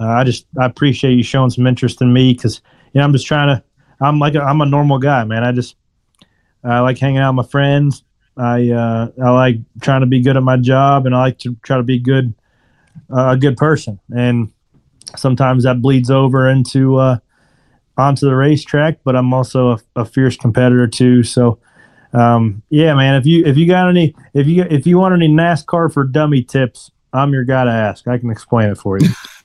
uh, 0.01 0.09
I 0.09 0.24
just 0.24 0.46
I 0.59 0.66
appreciate 0.66 1.14
you 1.14 1.22
showing 1.22 1.51
some 1.51 1.66
interest 1.66 2.01
in 2.03 2.12
me 2.12 2.35
because 2.35 2.61
you 2.92 2.98
know 3.01 3.05
I'm 3.05 3.12
just 3.12 3.27
trying 3.27 3.57
to 3.57 3.62
I'm 4.01 4.18
like 4.18 4.37
I'm 4.37 4.61
a 4.61 4.66
normal 4.66 4.98
guy, 4.98 5.24
man. 5.24 5.44
I 5.44 5.53
just 5.53 5.77
I 6.64 6.81
like 6.81 6.98
hanging 6.98 7.18
out 7.18 7.35
with 7.35 7.46
my 7.46 7.51
friends. 7.51 8.05
I 8.38 8.70
uh, 8.70 9.11
I 9.22 9.31
like 9.31 9.57
trying 9.81 10.01
to 10.01 10.07
be 10.07 10.20
good 10.20 10.37
at 10.37 10.42
my 10.42 10.57
job, 10.57 11.07
and 11.07 11.14
I 11.14 11.18
like 11.18 11.38
to 11.40 11.57
try 11.62 11.77
to 11.77 11.83
be 11.83 11.98
good 11.98 12.35
uh, 13.11 13.31
a 13.31 13.37
good 13.37 13.57
person. 13.57 13.98
And 14.14 14.53
sometimes 15.16 15.64
that 15.64 15.83
bleeds 15.83 16.11
over 16.11 16.48
into 16.48 16.96
uh, 16.96 17.18
onto 17.96 18.27
the 18.27 18.37
racetrack. 18.37 19.01
But 19.05 19.16
I'm 19.16 19.33
also 19.33 19.72
a, 19.72 19.81
a 19.96 20.05
fierce 20.05 20.37
competitor 20.37 20.87
too. 20.87 21.22
So 21.22 21.59
um, 22.12 22.62
yeah, 22.70 22.94
man. 22.94 23.16
If 23.16 23.27
you 23.27 23.44
if 23.44 23.57
you 23.57 23.66
got 23.66 23.88
any 23.88 24.14
if 24.35 24.46
you 24.46 24.64
if 24.70 24.87
you 24.87 24.98
want 24.98 25.14
any 25.14 25.29
NASCAR 25.29 25.92
for 25.92 26.05
dummy 26.05 26.42
tips, 26.42 26.90
I'm 27.12 27.33
your 27.33 27.44
guy 27.44 27.64
to 27.64 27.70
ask. 27.70 28.07
I 28.07 28.18
can 28.18 28.31
explain 28.31 28.70
it 28.70 28.79
for 28.79 28.98
you. 28.98 29.09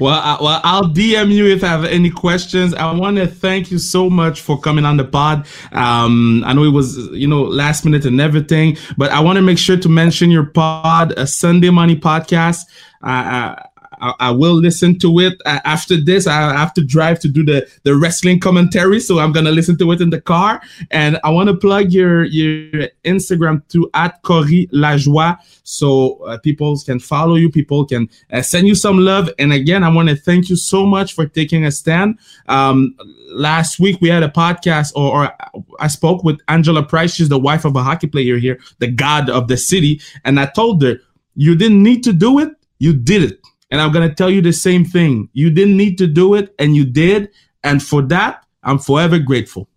well, 0.00 0.20
I, 0.20 0.38
well, 0.40 0.60
I'll 0.64 0.84
DM 0.84 1.30
you 1.30 1.46
if 1.46 1.62
I 1.62 1.68
have 1.68 1.84
any 1.84 2.10
questions. 2.10 2.74
I 2.74 2.92
want 2.92 3.16
to 3.16 3.26
thank 3.26 3.70
you 3.70 3.78
so 3.78 4.10
much 4.10 4.40
for 4.40 4.60
coming 4.60 4.84
on 4.84 4.96
the 4.96 5.04
pod. 5.04 5.46
Um, 5.72 6.42
I 6.46 6.52
know 6.52 6.64
it 6.64 6.72
was, 6.72 6.96
you 7.12 7.28
know, 7.28 7.42
last 7.42 7.84
minute 7.84 8.04
and 8.04 8.20
everything, 8.20 8.76
but 8.96 9.10
I 9.12 9.20
want 9.20 9.36
to 9.36 9.42
make 9.42 9.58
sure 9.58 9.76
to 9.76 9.88
mention 9.88 10.30
your 10.30 10.46
pod, 10.46 11.14
a 11.16 11.26
Sunday 11.26 11.70
Money 11.70 11.96
podcast. 11.96 12.60
Uh, 13.02 13.56
I, 14.00 14.14
I, 14.18 14.30
will 14.30 14.54
listen 14.54 14.98
to 15.00 15.20
it 15.20 15.40
after 15.44 15.96
this. 15.96 16.26
I 16.26 16.56
have 16.56 16.72
to 16.74 16.84
drive 16.84 17.20
to 17.20 17.28
do 17.28 17.44
the, 17.44 17.68
the 17.84 17.96
wrestling 17.96 18.40
commentary, 18.40 19.00
so 19.00 19.18
I'm 19.18 19.32
gonna 19.32 19.50
listen 19.50 19.76
to 19.78 19.92
it 19.92 20.00
in 20.00 20.10
the 20.10 20.20
car. 20.20 20.60
And 20.90 21.18
I 21.24 21.30
want 21.30 21.48
to 21.48 21.56
plug 21.56 21.92
your 21.92 22.24
your 22.24 22.88
Instagram 23.04 23.66
to 23.68 23.90
at 23.94 24.22
Corey 24.22 24.68
Lajoie, 24.72 25.38
so 25.62 26.24
uh, 26.24 26.38
people 26.38 26.78
can 26.78 26.98
follow 26.98 27.34
you, 27.36 27.50
people 27.50 27.84
can 27.84 28.08
uh, 28.32 28.42
send 28.42 28.66
you 28.66 28.74
some 28.74 28.98
love. 28.98 29.30
And 29.38 29.52
again, 29.52 29.84
I 29.84 29.88
want 29.88 30.08
to 30.08 30.16
thank 30.16 30.48
you 30.48 30.56
so 30.56 30.86
much 30.86 31.14
for 31.14 31.26
taking 31.26 31.64
a 31.64 31.70
stand. 31.70 32.18
Um, 32.48 32.96
last 33.28 33.78
week 33.78 34.00
we 34.00 34.08
had 34.08 34.22
a 34.22 34.28
podcast, 34.28 34.92
or, 34.96 35.24
or 35.24 35.32
I 35.78 35.88
spoke 35.88 36.24
with 36.24 36.40
Angela 36.48 36.82
Price. 36.82 37.14
She's 37.14 37.28
the 37.28 37.38
wife 37.38 37.64
of 37.64 37.76
a 37.76 37.82
hockey 37.82 38.06
player 38.06 38.38
here, 38.38 38.58
the 38.78 38.90
god 38.90 39.28
of 39.30 39.48
the 39.48 39.56
city, 39.56 40.00
and 40.24 40.40
I 40.40 40.46
told 40.46 40.82
her 40.82 41.00
you 41.36 41.54
didn't 41.54 41.82
need 41.82 42.02
to 42.04 42.12
do 42.12 42.38
it, 42.38 42.50
you 42.78 42.92
did 42.92 43.22
it 43.22 43.40
and 43.70 43.80
I'm 43.80 43.92
going 43.92 44.08
to 44.08 44.14
tell 44.14 44.30
you 44.30 44.40
the 44.40 44.52
same 44.52 44.84
thing. 44.84 45.28
You 45.32 45.50
didn't 45.50 45.76
need 45.76 45.98
to 45.98 46.06
do 46.06 46.34
it, 46.34 46.54
and 46.58 46.74
you 46.74 46.84
did. 46.84 47.30
And 47.62 47.82
for 47.82 48.02
that, 48.02 48.44
I'm 48.62 48.78
forever 48.78 49.18
grateful. 49.18 49.68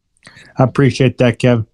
I 0.58 0.64
appreciate 0.64 1.18
that, 1.20 1.40
Kevin. 1.40 1.68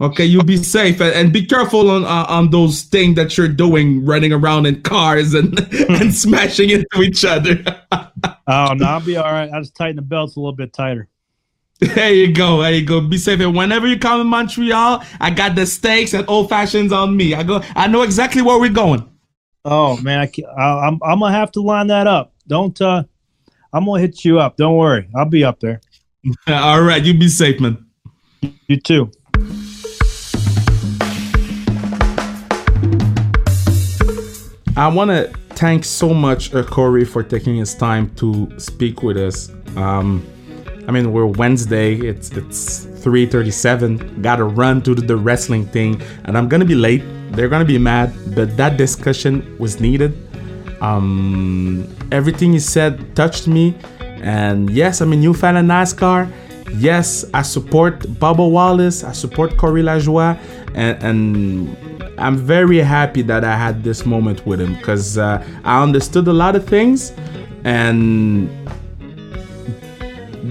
Okay, 0.00 0.24
you 0.24 0.40
be 0.42 0.56
safe 0.56 1.00
and, 1.00 1.12
and 1.12 1.32
be 1.32 1.44
careful 1.44 1.90
on 1.90 2.04
uh, 2.04 2.24
on 2.28 2.50
those 2.50 2.82
things 2.82 3.16
that 3.16 3.36
you're 3.36 3.48
doing, 3.48 4.04
running 4.04 4.32
around 4.32 4.66
in 4.66 4.80
cars 4.82 5.34
and 5.34 5.58
and 5.90 6.14
smashing 6.24 6.70
into 6.70 7.02
each 7.02 7.24
other. 7.24 7.64
oh 7.92 8.74
no, 8.74 8.86
I'll 8.86 9.00
be 9.00 9.16
all 9.16 9.32
right. 9.32 9.50
I 9.50 9.58
just 9.58 9.74
tighten 9.74 9.96
the 9.96 10.02
belts 10.02 10.36
a 10.36 10.40
little 10.40 10.52
bit 10.52 10.72
tighter. 10.72 11.08
There 11.80 12.12
you 12.12 12.32
go. 12.32 12.62
There 12.62 12.72
you 12.72 12.84
go. 12.84 13.00
Be 13.00 13.18
safe. 13.18 13.40
And 13.40 13.56
whenever 13.56 13.86
you 13.88 13.98
come 13.98 14.20
in 14.20 14.26
Montreal, 14.28 15.02
I 15.20 15.30
got 15.30 15.54
the 15.56 15.66
steaks 15.66 16.12
and 16.14 16.28
old 16.28 16.48
fashions 16.48 16.92
on 16.92 17.16
me. 17.16 17.34
I 17.34 17.42
go. 17.42 17.60
I 17.74 17.88
know 17.88 18.02
exactly 18.02 18.42
where 18.42 18.58
we're 18.58 18.70
going. 18.70 19.08
Oh 19.70 19.98
man, 20.00 20.20
I, 20.20 20.32
I, 20.56 20.86
I'm 20.86 20.98
I'm 21.02 21.20
gonna 21.20 21.30
have 21.30 21.52
to 21.52 21.60
line 21.60 21.88
that 21.88 22.06
up. 22.06 22.32
Don't 22.46 22.80
uh, 22.80 23.04
I'm 23.70 23.84
gonna 23.84 24.00
hit 24.00 24.24
you 24.24 24.40
up. 24.40 24.56
Don't 24.56 24.78
worry, 24.78 25.06
I'll 25.14 25.26
be 25.26 25.44
up 25.44 25.60
there. 25.60 25.82
All 26.48 26.80
right, 26.80 27.04
you 27.04 27.12
be 27.12 27.28
safe, 27.28 27.60
man. 27.60 27.84
You 28.66 28.80
too. 28.80 29.10
I 34.74 34.88
want 34.88 35.10
to 35.10 35.30
thank 35.50 35.84
so 35.84 36.14
much 36.14 36.54
uh, 36.54 36.62
Corey 36.62 37.04
for 37.04 37.22
taking 37.22 37.56
his 37.56 37.74
time 37.74 38.08
to 38.14 38.48
speak 38.58 39.02
with 39.02 39.18
us. 39.18 39.50
Um, 39.76 40.26
I 40.86 40.92
mean, 40.92 41.12
we're 41.12 41.26
Wednesday. 41.26 41.96
It's 41.96 42.30
it's 42.30 42.86
3:37. 42.86 44.22
Got 44.22 44.36
to 44.36 44.44
run 44.44 44.80
to 44.84 44.94
the 44.94 45.16
wrestling 45.18 45.66
thing, 45.66 46.00
and 46.24 46.38
I'm 46.38 46.48
gonna 46.48 46.64
be 46.64 46.74
late 46.74 47.02
they're 47.32 47.48
gonna 47.48 47.64
be 47.64 47.78
mad, 47.78 48.12
but 48.34 48.56
that 48.56 48.76
discussion 48.76 49.56
was 49.58 49.80
needed. 49.80 50.16
Um, 50.80 51.86
everything 52.12 52.52
he 52.52 52.58
said 52.58 53.14
touched 53.16 53.48
me, 53.48 53.74
and 54.22 54.70
yes, 54.70 55.00
I'm 55.00 55.12
a 55.12 55.16
new 55.16 55.34
fan 55.34 55.56
of 55.56 55.64
NASCAR. 55.64 56.30
Yes, 56.74 57.24
I 57.32 57.42
support 57.42 58.00
Bubba 58.00 58.48
Wallace. 58.50 59.02
I 59.02 59.12
support 59.12 59.56
Corey 59.56 59.82
Lajoie, 59.82 60.38
and, 60.74 61.02
and 61.02 62.14
I'm 62.18 62.36
very 62.36 62.78
happy 62.78 63.22
that 63.22 63.44
I 63.44 63.56
had 63.56 63.82
this 63.82 64.04
moment 64.04 64.46
with 64.46 64.60
him 64.60 64.74
because 64.74 65.18
uh, 65.18 65.44
I 65.64 65.82
understood 65.82 66.28
a 66.28 66.32
lot 66.32 66.56
of 66.56 66.66
things, 66.66 67.12
and 67.64 68.48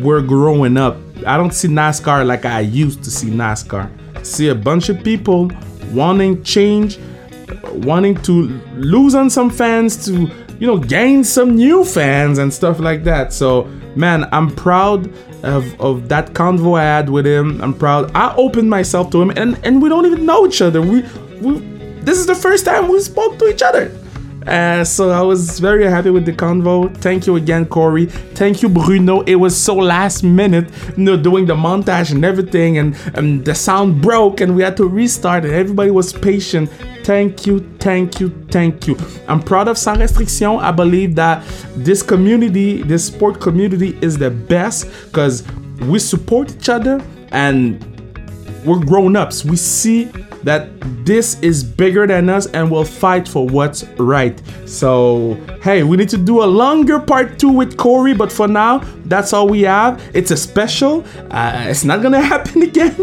we're 0.03 0.21
growing 0.21 0.77
up. 0.77 0.97
I 1.25 1.37
don't 1.37 1.53
see 1.53 1.67
NASCAR 1.67 2.25
like 2.25 2.45
I 2.45 2.61
used 2.61 3.03
to 3.03 3.11
see 3.11 3.29
NASCAR. 3.29 3.89
see 4.25 4.49
a 4.49 4.55
bunch 4.55 4.89
of 4.89 5.03
people 5.03 5.49
wanting 5.91 6.43
change, 6.43 7.00
wanting 7.73 8.15
to 8.23 8.47
lose 8.76 9.15
on 9.15 9.30
some 9.30 9.50
fans 9.50 10.06
to, 10.06 10.30
you 10.60 10.67
know, 10.67 10.78
gain 10.78 11.23
some 11.23 11.56
new 11.56 11.84
fans 11.84 12.38
and 12.38 12.54
stuff 12.54 12.80
like 12.80 13.04
that. 13.04 13.34
So, 13.34 13.63
man, 13.95 14.28
I'm 14.32 14.50
proud 14.50 15.08
of, 15.43 15.80
of 15.80 16.10
that 16.10 16.34
convo 16.34 16.80
I 16.80 16.84
had 16.84 17.10
with 17.10 17.26
him. 17.26 17.62
I'm 17.62 17.73
proud. 17.73 18.12
I 18.15 18.34
opened 18.36 18.69
myself 18.69 19.12
to 19.12 19.21
him, 19.21 19.32
and, 19.32 19.60
and 19.63 19.82
we 19.82 19.89
don't 19.89 20.06
even 20.06 20.26
know 20.26 20.45
each 20.45 20.62
other. 20.62 20.82
We, 20.82 21.04
we 21.41 21.60
this 22.08 22.19
is 22.19 22.26
the 22.26 22.36
first 22.36 22.63
time 22.63 22.88
we 22.88 23.02
spoke 23.02 23.38
to 23.39 23.50
each 23.50 23.62
other. 23.62 23.91
Uh, 24.47 24.83
so 24.83 25.10
I 25.12 25.21
was 25.21 25.60
very 25.60 25.86
happy 25.86 26.10
with 26.10 26.25
the 26.25 26.31
convo. 26.31 26.95
Thank 26.97 27.27
you 27.27 27.36
again, 27.36 27.65
Corey. 27.65 28.05
Thank 28.05 28.62
you, 28.62 28.69
Bruno. 28.69 29.21
It 29.21 29.36
was 29.36 29.55
so 29.55 29.75
last 29.75 30.23
minute, 30.23 30.71
you 30.95 31.03
know, 31.03 31.17
doing 31.17 31.45
the 31.45 31.55
montage 31.55 32.12
and 32.12 32.23
everything, 32.23 32.77
and, 32.77 32.95
and 33.15 33.43
the 33.43 33.53
sound 33.53 34.01
broke, 34.01 34.39
and 34.39 34.55
we 34.55 34.63
had 34.63 34.77
to 34.77 34.88
restart, 34.88 35.43
and 35.43 35.53
everybody 35.53 35.91
was 35.91 36.13
patient. 36.13 36.69
Thank 37.03 37.45
you, 37.45 37.60
thank 37.79 38.19
you, 38.19 38.29
thank 38.49 38.88
you. 38.88 38.97
I'm 39.27 39.41
proud 39.41 39.67
of 39.67 39.77
Sans 39.77 39.99
Restriction. 39.99 40.60
I 40.60 40.71
believe 40.71 41.15
that 41.15 41.43
this 41.75 42.01
community, 42.01 42.83
this 42.83 43.07
sport 43.07 43.41
community, 43.41 43.97
is 44.01 44.17
the 44.17 44.29
best 44.29 44.88
because 45.05 45.43
we 45.81 45.99
support 45.99 46.55
each 46.55 46.69
other 46.69 47.03
and 47.31 47.96
we're 48.67 48.84
grown 48.84 49.15
ups. 49.15 49.45
We 49.45 49.56
see 49.56 50.12
that 50.43 50.69
this 51.06 51.39
is 51.41 51.63
bigger 51.63 52.06
than 52.06 52.30
us 52.30 52.45
and 52.47 52.69
we'll 52.69 52.86
fight 52.86 53.27
for 53.27 53.47
what's 53.47 53.84
right. 53.97 54.41
So, 54.65 55.34
hey, 55.62 55.84
we 55.84 55.97
need 55.97 56.10
to 56.10 56.17
do 56.17 56.43
a 56.43 56.45
longer 56.45 56.99
part 56.99 57.39
two 57.39 57.49
with 57.49 57.77
Corey, 57.77 58.13
but 58.13 58.32
for 58.32 58.47
now, 58.47 58.80
that's 59.06 59.34
all 59.34 59.47
we 59.47 59.62
have. 59.62 60.01
It's 60.13 60.32
a 60.32 60.38
special. 60.38 61.03
Uh, 61.32 61.65
it's 61.67 61.84
not 61.84 62.01
gonna 62.01 62.21
happen 62.36 62.62
again, 62.62 62.95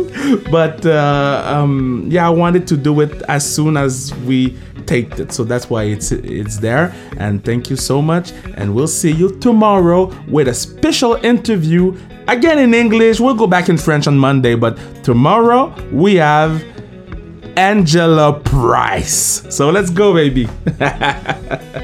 but 0.50 0.85
uh, 0.87 1.42
um, 1.46 2.07
yeah, 2.11 2.27
I 2.27 2.31
wanted 2.31 2.66
to 2.68 2.77
do 2.77 3.00
it 3.00 3.22
as 3.29 3.44
soon 3.44 3.77
as 3.77 4.14
we 4.27 4.57
taped 4.87 5.18
it, 5.18 5.33
so 5.33 5.44
that's 5.44 5.70
why 5.70 5.85
it's 5.85 6.12
it's 6.12 6.59
there. 6.59 6.94
And 7.16 7.44
thank 7.44 7.70
you 7.70 7.77
so 7.77 8.03
much, 8.03 8.33
and 8.57 8.74
we'll 8.74 8.87
see 8.87 9.11
you 9.11 9.38
tomorrow 9.38 10.14
with 10.29 10.48
a 10.48 10.55
special 10.55 11.14
interview 11.24 11.96
again 12.28 12.58
in 12.58 12.74
English. 12.74 13.20
We'll 13.20 13.34
go 13.34 13.46
back 13.46 13.68
in 13.68 13.78
French 13.78 14.06
on 14.06 14.18
Monday, 14.18 14.54
but 14.54 14.78
tomorrow 15.02 15.74
we 15.92 16.16
have 16.16 16.62
Angela 17.56 18.40
Price. 18.40 19.44
So 19.54 19.70
let's 19.70 19.90
go, 19.90 20.14
baby. 20.14 20.48